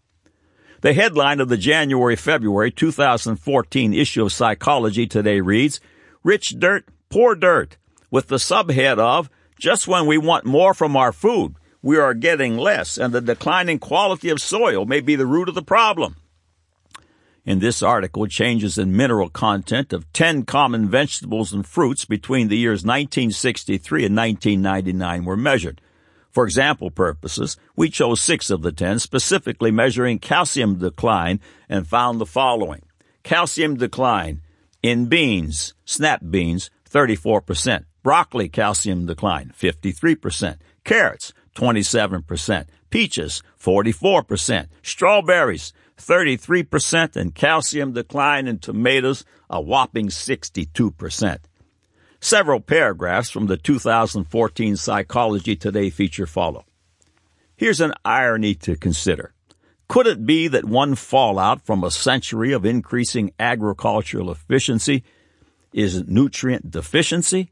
The 0.80 0.94
headline 0.94 1.42
of 1.42 1.50
the 1.50 1.58
January 1.58 2.16
February 2.16 2.72
2014 2.72 3.94
issue 3.94 4.24
of 4.24 4.32
Psychology 4.32 5.06
Today 5.06 5.42
reads, 5.42 5.82
Rich 6.24 6.58
Dirt, 6.58 6.88
Poor 7.10 7.36
Dirt, 7.36 7.76
with 8.12 8.30
the 8.30 8.38
subhead 8.38 8.98
of 8.98 9.30
just 9.60 9.90
when 9.90 10.06
we 10.06 10.18
want 10.18 10.46
more 10.46 10.74
from 10.74 10.96
our 10.96 11.12
food, 11.12 11.56
we 11.82 11.98
are 11.98 12.14
getting 12.14 12.56
less, 12.58 12.98
and 12.98 13.14
the 13.14 13.20
declining 13.20 13.80
quality 13.80 14.30
of 14.30 14.40
soil 14.40 14.86
may 14.86 15.02
be 15.02 15.18
the 15.18 15.26
root 15.26 15.50
of 15.50 15.56
the 15.56 15.62
problem. 15.62 16.16
In 17.46 17.60
this 17.60 17.84
article, 17.84 18.26
changes 18.28 18.78
in 18.78 18.96
mineral 18.96 19.30
content 19.30 19.92
of 19.92 20.12
10 20.14 20.44
common 20.44 20.88
vegetables 20.88 21.52
and 21.52 21.66
fruits 21.66 22.06
between 22.06 22.48
the 22.48 22.58
years 22.58 22.86
1963 22.86 24.06
and 24.06 24.16
1999 24.16 25.26
were 25.26 25.36
measured. 25.36 25.82
For 26.32 26.46
example 26.46 26.90
purposes, 26.90 27.58
we 27.76 27.90
chose 27.90 28.22
six 28.22 28.50
of 28.50 28.62
the 28.62 28.72
10, 28.72 29.00
specifically 29.00 29.72
measuring 29.72 30.20
calcium 30.20 30.80
decline, 30.80 31.42
and 31.68 31.86
found 31.86 32.22
the 32.22 32.26
following. 32.26 32.84
Calcium 33.24 33.76
decline 33.76 34.42
in 34.82 35.08
beans, 35.08 35.74
snap 35.84 36.22
beans, 36.28 36.72
34%. 36.90 37.84
Broccoli 38.04 38.50
calcium 38.50 39.06
decline, 39.06 39.52
53%. 39.58 40.58
Carrots, 40.84 41.34
27%. 41.56 42.66
Peaches, 42.90 43.44
44%. 43.60 44.68
Strawberries, 44.82 45.74
33%. 45.98 47.16
And 47.16 47.36
calcium 47.36 47.94
decline 47.94 48.48
in 48.48 48.60
tomatoes, 48.60 49.26
a 49.50 49.62
whopping 49.62 50.08
62%. 50.08 51.40
Several 52.20 52.60
paragraphs 52.62 53.30
from 53.30 53.48
the 53.48 53.58
2014 53.58 54.78
Psychology 54.78 55.56
Today 55.56 55.90
feature 55.90 56.26
follow. 56.26 56.66
Here's 57.56 57.82
an 57.82 57.94
irony 58.06 58.56
to 58.56 58.76
consider. 58.76 59.34
Could 59.88 60.08
it 60.08 60.26
be 60.26 60.48
that 60.48 60.66
one 60.66 60.96
fallout 60.96 61.62
from 61.62 61.84
a 61.84 61.92
century 61.92 62.54
of 62.54 62.66
increasing 62.66 63.34
agricultural 63.40 64.32
efficiency 64.32 65.04
is 65.74 66.08
nutrient 66.08 66.72
deficiency? 66.72 67.52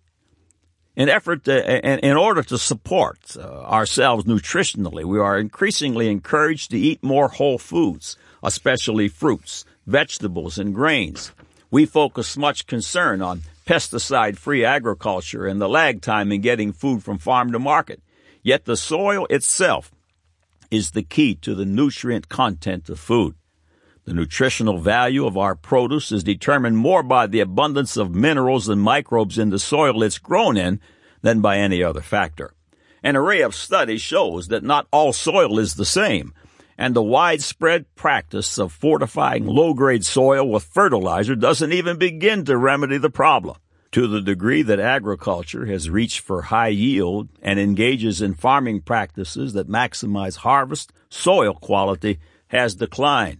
In 0.95 1.07
effort 1.07 1.45
to, 1.45 2.05
in 2.05 2.17
order 2.17 2.43
to 2.43 2.57
support 2.57 3.37
uh, 3.37 3.41
ourselves 3.41 4.25
nutritionally, 4.25 5.05
we 5.05 5.19
are 5.19 5.37
increasingly 5.37 6.09
encouraged 6.09 6.71
to 6.71 6.79
eat 6.79 7.03
more 7.03 7.29
whole 7.29 7.57
foods, 7.57 8.17
especially 8.43 9.07
fruits, 9.07 9.65
vegetables, 9.85 10.57
and 10.57 10.73
grains. 10.73 11.31
We 11.69 11.85
focus 11.85 12.37
much 12.37 12.67
concern 12.67 13.21
on 13.21 13.43
pesticide-free 13.65 14.65
agriculture 14.65 15.47
and 15.47 15.61
the 15.61 15.69
lag 15.69 16.01
time 16.01 16.31
in 16.31 16.41
getting 16.41 16.73
food 16.73 17.03
from 17.03 17.17
farm 17.17 17.51
to 17.51 17.59
market. 17.59 18.01
Yet 18.43 18.65
the 18.65 18.75
soil 18.75 19.27
itself 19.29 19.91
is 20.69 20.91
the 20.91 21.03
key 21.03 21.35
to 21.35 21.53
the 21.53 21.65
nutrient 21.65 22.29
content 22.29 22.89
of 22.89 22.99
food. 22.99 23.35
The 24.05 24.13
nutritional 24.13 24.79
value 24.79 25.27
of 25.27 25.37
our 25.37 25.55
produce 25.55 26.11
is 26.11 26.23
determined 26.23 26.77
more 26.77 27.03
by 27.03 27.27
the 27.27 27.39
abundance 27.39 27.97
of 27.97 28.15
minerals 28.15 28.67
and 28.67 28.81
microbes 28.81 29.37
in 29.37 29.51
the 29.51 29.59
soil 29.59 30.01
it's 30.01 30.17
grown 30.17 30.57
in 30.57 30.79
than 31.21 31.39
by 31.39 31.57
any 31.57 31.83
other 31.83 32.01
factor. 32.01 32.53
An 33.03 33.15
array 33.15 33.41
of 33.41 33.53
studies 33.53 34.01
shows 34.01 34.47
that 34.47 34.63
not 34.63 34.87
all 34.91 35.13
soil 35.13 35.59
is 35.59 35.75
the 35.75 35.85
same, 35.85 36.33
and 36.77 36.95
the 36.95 37.03
widespread 37.03 37.93
practice 37.95 38.57
of 38.57 38.71
fortifying 38.71 39.45
low-grade 39.45 40.05
soil 40.05 40.47
with 40.47 40.63
fertilizer 40.63 41.35
doesn't 41.35 41.73
even 41.73 41.97
begin 41.97 42.45
to 42.45 42.57
remedy 42.57 42.97
the 42.97 43.09
problem. 43.09 43.57
To 43.93 44.07
the 44.07 44.21
degree 44.21 44.61
that 44.61 44.79
agriculture 44.79 45.65
has 45.65 45.89
reached 45.89 46.21
for 46.21 46.43
high 46.43 46.69
yield 46.69 47.27
and 47.41 47.59
engages 47.59 48.21
in 48.21 48.35
farming 48.35 48.81
practices 48.81 49.51
that 49.53 49.67
maximize 49.67 50.37
harvest, 50.37 50.93
soil 51.09 51.53
quality 51.53 52.19
has 52.47 52.75
declined. 52.75 53.39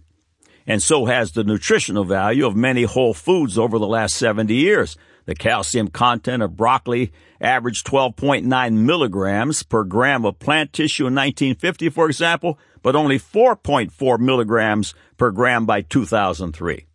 And 0.66 0.82
so 0.82 1.06
has 1.06 1.32
the 1.32 1.42
nutritional 1.42 2.04
value 2.04 2.46
of 2.46 2.54
many 2.54 2.82
whole 2.82 3.14
foods 3.14 3.58
over 3.58 3.78
the 3.78 3.86
last 3.86 4.14
70 4.16 4.54
years. 4.54 4.96
The 5.24 5.34
calcium 5.34 5.88
content 5.88 6.42
of 6.42 6.56
broccoli 6.56 7.12
averaged 7.40 7.86
12.9 7.86 8.72
milligrams 8.74 9.62
per 9.62 9.84
gram 9.84 10.24
of 10.24 10.38
plant 10.38 10.72
tissue 10.72 11.06
in 11.06 11.14
1950, 11.14 11.88
for 11.90 12.06
example, 12.06 12.58
but 12.82 12.96
only 12.96 13.18
4.4 13.18 14.18
milligrams 14.18 14.94
per 15.16 15.30
gram 15.30 15.66
by 15.66 15.82
2003. 15.82 16.86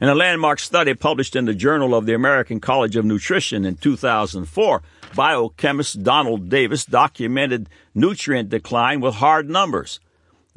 In 0.00 0.08
a 0.08 0.14
landmark 0.14 0.58
study 0.58 0.94
published 0.94 1.36
in 1.36 1.44
the 1.44 1.54
Journal 1.54 1.94
of 1.94 2.06
the 2.06 2.14
American 2.14 2.58
College 2.58 2.96
of 2.96 3.04
Nutrition 3.04 3.66
in 3.66 3.76
2004, 3.76 4.82
biochemist 5.14 6.02
Donald 6.02 6.48
Davis 6.48 6.86
documented 6.86 7.68
nutrient 7.94 8.48
decline 8.48 9.00
with 9.00 9.16
hard 9.16 9.50
numbers. 9.50 10.00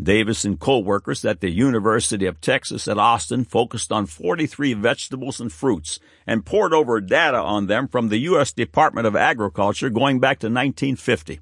Davis 0.02 0.46
and 0.46 0.60
co-workers 0.60 1.24
at 1.26 1.42
the 1.42 1.52
University 1.52 2.26
of 2.26 2.42
Texas 2.42 2.88
at 2.88 2.98
Austin 2.98 3.44
focused 3.44 3.92
on 3.92 4.06
43 4.06 4.74
vegetables 4.74 5.40
and 5.40 5.52
fruits 5.52 6.00
and 6.26 6.46
pored 6.46 6.74
over 6.74 7.00
data 7.02 7.38
on 7.38 7.68
them 7.68 7.88
from 7.88 8.08
the 8.08 8.20
U.S. 8.20 8.54
Department 8.54 9.06
of 9.06 9.16
Agriculture 9.16 9.90
going 9.90 10.20
back 10.20 10.40
to 10.40 10.48
1950. 10.48 11.42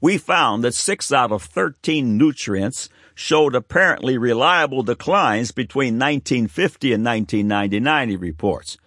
We 0.00 0.16
found 0.16 0.64
that 0.64 0.74
6 0.74 1.12
out 1.12 1.30
of 1.30 1.42
13 1.42 2.16
nutrients 2.16 2.88
showed 3.14 3.54
apparently 3.54 4.16
reliable 4.16 4.82
declines 4.82 5.52
between 5.52 5.98
1950 5.98 6.94
and 6.94 7.04
1999, 7.04 8.08
he 8.08 8.16
reports. 8.16 8.78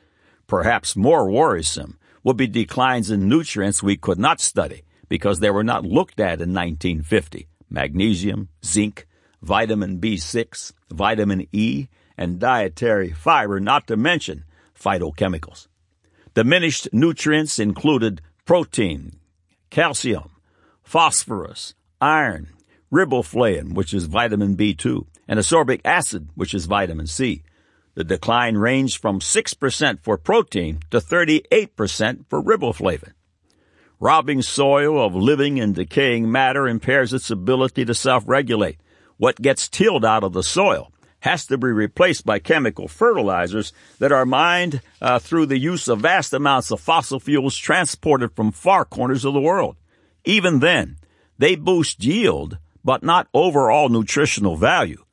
Perhaps 0.47 0.95
more 0.95 1.29
worrisome 1.29 1.99
would 2.23 2.37
be 2.37 2.47
declines 2.47 3.11
in 3.11 3.29
nutrients 3.29 3.83
we 3.83 3.95
could 3.95 4.17
not 4.17 4.41
study 4.41 4.83
because 5.07 5.39
they 5.39 5.51
were 5.51 5.63
not 5.63 5.85
looked 5.85 6.19
at 6.19 6.41
in 6.41 6.53
1950 6.53 7.47
magnesium, 7.69 8.49
zinc, 8.63 9.07
vitamin 9.41 9.99
B6, 9.99 10.73
vitamin 10.91 11.47
E, 11.51 11.87
and 12.17 12.39
dietary 12.39 13.11
fiber, 13.11 13.59
not 13.59 13.87
to 13.87 13.97
mention 13.97 14.45
phytochemicals. 14.79 15.67
Diminished 16.35 16.87
nutrients 16.93 17.59
included 17.59 18.21
protein, 18.45 19.19
calcium, 19.69 20.29
phosphorus, 20.83 21.73
iron, 21.99 22.49
riboflavin, 22.91 23.73
which 23.73 23.93
is 23.93 24.05
vitamin 24.05 24.55
B2, 24.55 25.05
and 25.27 25.39
ascorbic 25.39 25.81
acid, 25.83 26.29
which 26.35 26.53
is 26.53 26.65
vitamin 26.65 27.07
C. 27.07 27.43
The 27.95 28.03
decline 28.03 28.57
ranged 28.57 29.01
from 29.01 29.19
6% 29.19 29.99
for 30.01 30.17
protein 30.17 30.79
to 30.91 30.99
38% 30.99 32.25
for 32.29 32.41
riboflavin. 32.41 33.13
Robbing 33.99 34.41
soil 34.41 35.03
of 35.03 35.15
living 35.15 35.59
and 35.59 35.73
decaying 35.73 36.31
matter 36.31 36.67
impairs 36.67 37.13
its 37.13 37.31
ability 37.31 37.85
to 37.85 37.93
self-regulate. 37.93 38.79
What 39.17 39.41
gets 39.41 39.69
tilled 39.69 40.03
out 40.03 40.23
of 40.23 40.33
the 40.33 40.43
soil 40.43 40.91
has 41.19 41.45
to 41.45 41.57
be 41.57 41.67
replaced 41.67 42.25
by 42.25 42.39
chemical 42.39 42.89
fertilizers 42.89 43.71
that 43.99 44.11
are 44.11 44.25
mined 44.25 44.81
uh, 45.01 45.19
through 45.19 45.45
the 45.45 45.57
use 45.57 45.87
of 45.87 46.01
vast 46.01 46.33
amounts 46.33 46.69
of 46.69 46.81
fossil 46.81 47.19
fuels 47.19 47.55
transported 47.55 48.35
from 48.35 48.51
far 48.51 48.83
corners 48.83 49.23
of 49.23 49.33
the 49.33 49.39
world. 49.39 49.77
Even 50.25 50.59
then, 50.59 50.97
they 51.37 51.55
boost 51.55 52.03
yield, 52.03 52.57
but 52.83 53.03
not 53.03 53.27
overall 53.33 53.89
nutritional 53.89 54.55
value. 54.55 55.03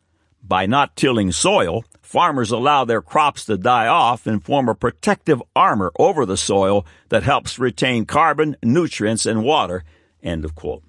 By 0.42 0.66
not 0.66 0.96
tilling 0.96 1.32
soil, 1.32 1.84
farmers 2.00 2.50
allow 2.50 2.84
their 2.84 3.02
crops 3.02 3.44
to 3.44 3.56
die 3.56 3.86
off 3.86 4.26
and 4.26 4.42
form 4.42 4.68
a 4.68 4.74
protective 4.74 5.42
armor 5.54 5.92
over 5.98 6.24
the 6.26 6.36
soil 6.36 6.86
that 7.08 7.22
helps 7.22 7.58
retain 7.58 8.06
carbon, 8.06 8.56
nutrients, 8.62 9.26
and 9.26 9.44
water. 9.44 9.84
End 10.22 10.44
of 10.44 10.54
quote. 10.54 10.82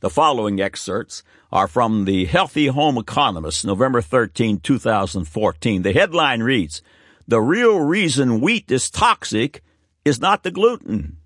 The 0.00 0.10
following 0.10 0.60
excerpts 0.60 1.22
are 1.50 1.66
from 1.66 2.04
the 2.04 2.26
Healthy 2.26 2.66
Home 2.66 2.98
Economist, 2.98 3.64
November 3.64 4.02
13, 4.02 4.60
2014. 4.60 5.82
The 5.82 5.92
headline 5.92 6.42
reads, 6.42 6.82
The 7.26 7.40
real 7.40 7.80
reason 7.80 8.40
wheat 8.40 8.70
is 8.70 8.90
toxic 8.90 9.62
is 10.04 10.20
not 10.20 10.42
the 10.42 10.50
gluten. 10.50 11.16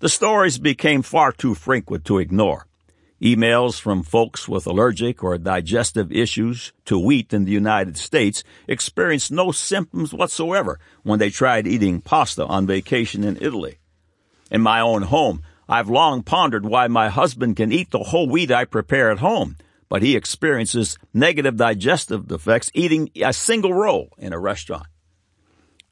The 0.00 0.08
stories 0.08 0.58
became 0.58 1.02
far 1.02 1.32
too 1.32 1.54
frequent 1.54 2.04
to 2.06 2.18
ignore. 2.18 2.66
Emails 3.22 3.80
from 3.80 4.02
folks 4.02 4.48
with 4.48 4.66
allergic 4.66 5.22
or 5.22 5.38
digestive 5.38 6.12
issues 6.12 6.72
to 6.84 6.98
wheat 6.98 7.32
in 7.32 7.44
the 7.44 7.52
United 7.52 7.96
States 7.96 8.42
experienced 8.66 9.30
no 9.30 9.52
symptoms 9.52 10.12
whatsoever 10.12 10.78
when 11.04 11.18
they 11.20 11.30
tried 11.30 11.66
eating 11.66 12.00
pasta 12.00 12.44
on 12.44 12.66
vacation 12.66 13.22
in 13.24 13.38
Italy. 13.40 13.78
In 14.50 14.60
my 14.60 14.80
own 14.80 15.02
home, 15.02 15.42
I've 15.68 15.88
long 15.88 16.22
pondered 16.22 16.66
why 16.66 16.88
my 16.88 17.08
husband 17.08 17.56
can 17.56 17.72
eat 17.72 17.90
the 17.90 18.00
whole 18.00 18.28
wheat 18.28 18.50
I 18.50 18.64
prepare 18.66 19.10
at 19.10 19.20
home, 19.20 19.56
but 19.88 20.02
he 20.02 20.16
experiences 20.16 20.98
negative 21.14 21.56
digestive 21.56 22.26
defects 22.26 22.70
eating 22.74 23.10
a 23.22 23.32
single 23.32 23.72
roll 23.72 24.10
in 24.18 24.32
a 24.32 24.38
restaurant. 24.38 24.86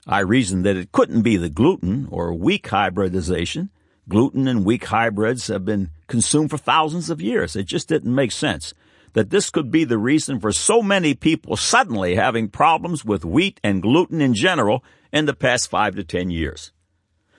I 0.07 0.19
reasoned 0.21 0.67
that 0.67 0.77
it 0.77 0.93
couldn't 0.93 1.23
be 1.23 1.37
the 1.37 1.49
gluten 1.49 2.09
or 2.11 2.35
weak 2.35 2.69
hybridization 2.69 3.71
Gluten 4.09 4.49
and 4.49 4.65
wheat 4.65 4.85
hybrids 4.85 5.47
have 5.47 5.65
been 5.65 5.91
consumed 6.09 6.51
for 6.51 6.59
thousands 6.59 7.09
of 7.09 7.21
years. 7.21 7.55
It 7.55 7.65
just 7.65 7.89
didn't 7.89 8.15
make 8.15 8.33
sense 8.33 8.75
that 9.13 9.31
this 9.31 9.51
could 9.51 9.71
be 9.71 9.85
the 9.85 9.99
reason 9.99 10.41
for 10.41 10.53
so 10.53 10.83
many 10.83 11.15
people 11.15 11.57
suddenly 11.57 12.15
having 12.15 12.49
problems 12.49 13.05
with 13.05 13.25
wheat 13.25 13.61
and 13.63 13.83
gluten 13.83 14.21
in 14.21 14.35
general 14.35 14.83
in 15.13 15.27
the 15.27 15.35
past 15.35 15.71
five 15.71 15.95
to 15.95 16.05
ten 16.05 16.31
years. 16.31 16.73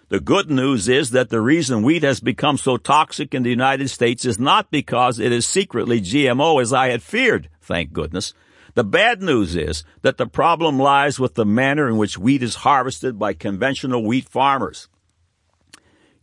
The 0.10 0.20
good 0.20 0.50
news 0.52 0.88
is 0.88 1.10
that 1.12 1.30
the 1.30 1.42
reason 1.42 1.82
wheat 1.82 2.04
has 2.04 2.20
become 2.20 2.58
so 2.58 2.78
toxic 2.78 3.34
in 3.34 3.44
the 3.44 3.50
United 3.50 3.90
States 3.90 4.26
is 4.26 4.40
not 4.40 4.70
because 4.70 5.18
it 5.18 5.32
is 5.32 5.48
secretly 5.48 6.00
GMO 6.00 6.62
as 6.62 6.72
I 6.72 6.90
had 6.90 7.02
feared, 7.02 7.50
thank 7.62 7.94
goodness. 7.94 8.34
The 8.76 8.84
bad 8.84 9.22
news 9.22 9.56
is 9.56 9.84
that 10.02 10.18
the 10.18 10.28
problem 10.28 10.78
lies 10.78 11.20
with 11.20 11.36
the 11.36 11.46
manner 11.46 11.88
in 11.88 11.98
which 11.98 12.18
wheat 12.18 12.44
is 12.44 12.56
harvested 12.56 13.18
by 13.18 13.34
conventional 13.34 14.04
wheat 14.04 14.30
farmers. 14.30 14.88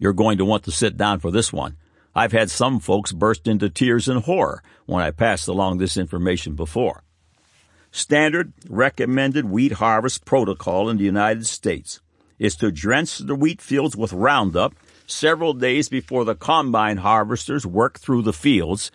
You're 0.00 0.14
going 0.14 0.38
to 0.38 0.44
want 0.46 0.64
to 0.64 0.72
sit 0.72 0.96
down 0.96 1.20
for 1.20 1.30
this 1.30 1.52
one. 1.52 1.76
I've 2.14 2.32
had 2.32 2.50
some 2.50 2.80
folks 2.80 3.12
burst 3.12 3.46
into 3.46 3.68
tears 3.68 4.08
in 4.08 4.16
horror 4.16 4.62
when 4.86 5.04
I 5.04 5.12
passed 5.12 5.46
along 5.46 5.78
this 5.78 5.96
information 5.96 6.54
before. 6.54 7.04
Standard 7.92 8.52
recommended 8.68 9.44
wheat 9.44 9.72
harvest 9.72 10.24
protocol 10.24 10.88
in 10.88 10.96
the 10.96 11.04
United 11.04 11.46
States 11.46 12.00
is 12.38 12.56
to 12.56 12.72
drench 12.72 13.18
the 13.18 13.34
wheat 13.34 13.60
fields 13.60 13.94
with 13.94 14.12
Roundup 14.12 14.74
several 15.06 15.52
days 15.52 15.90
before 15.90 16.24
the 16.24 16.34
combine 16.34 16.96
harvesters 16.96 17.66
work 17.66 17.98
through 17.98 18.22
the 18.22 18.32
fields, 18.32 18.90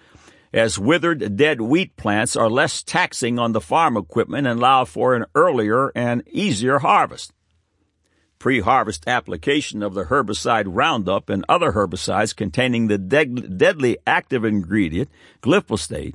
as 0.51 0.79
withered 0.79 1.37
dead 1.37 1.61
wheat 1.61 1.95
plants 1.97 2.35
are 2.35 2.49
less 2.49 2.81
taxing 2.81 3.37
on 3.37 3.51
the 3.51 3.61
farm 3.61 3.95
equipment 3.95 4.47
and 4.47 4.59
allow 4.59 4.85
for 4.85 5.13
an 5.13 5.25
earlier 5.35 5.91
and 5.93 6.23
easier 6.27 6.79
harvest. 6.79 7.31
Pre-harvest 8.45 9.07
application 9.07 9.81
of 9.81 9.95
the 9.95 10.03
herbicide 10.03 10.65
Roundup 10.67 11.31
and 11.31 11.43
other 11.49 11.71
herbicides 11.71 12.35
containing 12.35 12.85
the 12.85 12.99
de- 12.99 13.25
deadly 13.25 13.97
active 14.05 14.45
ingredient 14.45 15.09
glyphosate 15.41 16.13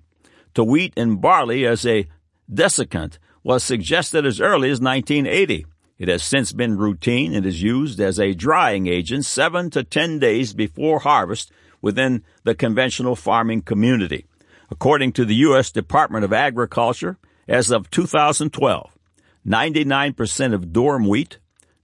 to 0.55 0.63
wheat 0.63 0.93
and 0.97 1.21
barley 1.21 1.67
as 1.67 1.85
a 1.85 2.07
desiccant 2.49 3.19
was 3.43 3.65
suggested 3.65 4.25
as 4.25 4.41
early 4.41 4.71
as 4.71 4.81
1980. 4.81 5.67
It 5.99 6.07
has 6.07 6.23
since 6.23 6.53
been 6.53 6.79
routine 6.79 7.35
and 7.35 7.45
is 7.45 7.65
used 7.65 7.99
as 7.99 8.21
a 8.21 8.33
drying 8.33 8.87
agent 8.87 9.25
seven 9.25 9.69
to 9.71 9.83
ten 9.83 10.21
days 10.21 10.55
before 10.55 11.01
harvest 11.01 11.51
within 11.83 12.23
the 12.45 12.55
conventional 12.55 13.17
farming 13.17 13.63
community. 13.63 14.25
According 14.71 15.15
to 15.15 15.25
the 15.25 15.35
U.S. 15.35 15.73
Department 15.73 16.25
of 16.25 16.33
Agriculture, 16.33 17.19
as 17.49 17.73
of 17.73 17.91
2012, 17.91 18.97
99% 19.45 20.55
of 20.55 20.67
durum 20.67 21.09
wheat, 21.09 21.41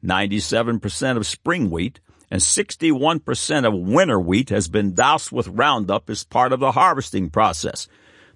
97% 0.07 1.17
of 1.17 1.27
spring 1.27 1.71
wheat, 1.71 2.01
and 2.31 2.41
61% 2.41 3.67
of 3.67 3.75
winter 3.75 4.19
wheat 4.19 4.51
has 4.51 4.69
been 4.69 4.95
doused 4.95 5.33
with 5.33 5.49
Roundup 5.49 6.09
as 6.11 6.25
part 6.25 6.53
of 6.53 6.61
the 6.61 6.73
harvesting 6.73 7.31
process. 7.31 7.89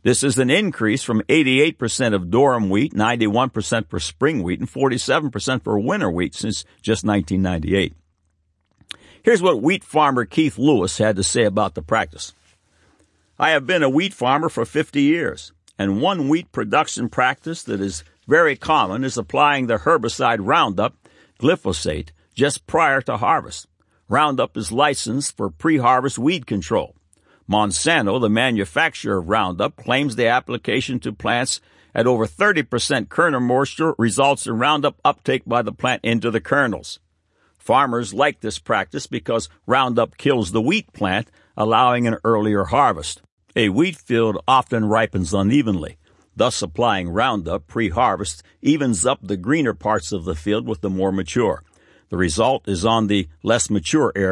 This 0.02 0.22
is 0.22 0.38
an 0.38 0.48
increase 0.48 1.02
from 1.02 1.22
88% 1.22 2.14
of 2.14 2.24
durum 2.24 2.70
wheat, 2.70 2.94
91% 2.94 3.88
for 3.88 4.00
spring 4.00 4.42
wheat, 4.42 4.60
and 4.60 4.70
47% 4.70 5.62
for 5.62 5.78
winter 5.78 6.10
wheat 6.10 6.34
since 6.34 6.64
just 6.80 7.04
1998. 7.04 7.94
Here's 9.22 9.42
what 9.42 9.60
wheat 9.60 9.84
farmer 9.84 10.24
Keith 10.24 10.56
Lewis 10.56 10.96
had 10.96 11.16
to 11.16 11.22
say 11.22 11.44
about 11.44 11.74
the 11.74 11.82
practice. 11.82 12.32
I 13.38 13.50
have 13.50 13.66
been 13.66 13.82
a 13.82 13.90
wheat 13.90 14.14
farmer 14.14 14.48
for 14.48 14.64
50 14.64 15.02
years, 15.02 15.52
and 15.78 16.00
one 16.00 16.28
wheat 16.28 16.50
production 16.52 17.10
practice 17.10 17.62
that 17.64 17.80
is 17.80 18.04
very 18.26 18.56
common 18.56 19.04
is 19.04 19.18
applying 19.18 19.66
the 19.66 19.78
herbicide 19.78 20.38
Roundup, 20.40 20.94
glyphosate, 21.40 22.10
just 22.34 22.66
prior 22.66 23.00
to 23.02 23.16
harvest. 23.16 23.66
Roundup 24.08 24.56
is 24.56 24.70
licensed 24.70 25.36
for 25.36 25.50
pre-harvest 25.50 26.18
weed 26.18 26.46
control. 26.46 26.94
Monsanto, 27.50 28.20
the 28.20 28.28
manufacturer 28.28 29.18
of 29.18 29.28
Roundup, 29.28 29.74
claims 29.76 30.16
the 30.16 30.26
application 30.26 31.00
to 31.00 31.12
plants 31.12 31.60
at 31.94 32.06
over 32.06 32.26
30% 32.26 33.08
kernel 33.08 33.40
moisture 33.40 33.94
results 33.98 34.46
in 34.46 34.58
Roundup 34.58 35.00
uptake 35.04 35.44
by 35.46 35.62
the 35.62 35.72
plant 35.72 36.04
into 36.04 36.30
the 36.30 36.40
kernels. 36.40 37.00
Farmers 37.58 38.14
like 38.14 38.40
this 38.40 38.58
practice 38.58 39.06
because 39.06 39.48
Roundup 39.66 40.16
kills 40.16 40.52
the 40.52 40.60
wheat 40.60 40.92
plant, 40.92 41.30
allowing 41.56 42.06
an 42.06 42.18
earlier 42.22 42.64
harvest. 42.64 43.22
A 43.56 43.68
wheat 43.68 43.96
field 43.96 44.38
often 44.46 44.84
ripens 44.84 45.34
unevenly. 45.34 45.96
Thus, 46.36 46.62
applying 46.62 47.08
Roundup 47.08 47.66
pre-harvest 47.66 48.42
evens 48.62 49.04
up 49.04 49.18
the 49.22 49.36
greener 49.36 49.74
parts 49.74 50.12
of 50.12 50.24
the 50.24 50.34
field 50.34 50.66
with 50.66 50.80
the 50.80 50.90
more 50.90 51.12
mature. 51.12 51.62
The 52.08 52.16
result 52.16 52.68
is 52.68 52.84
on 52.84 53.06
the 53.06 53.28
less 53.42 53.70
mature 53.70 54.12
area 54.14 54.28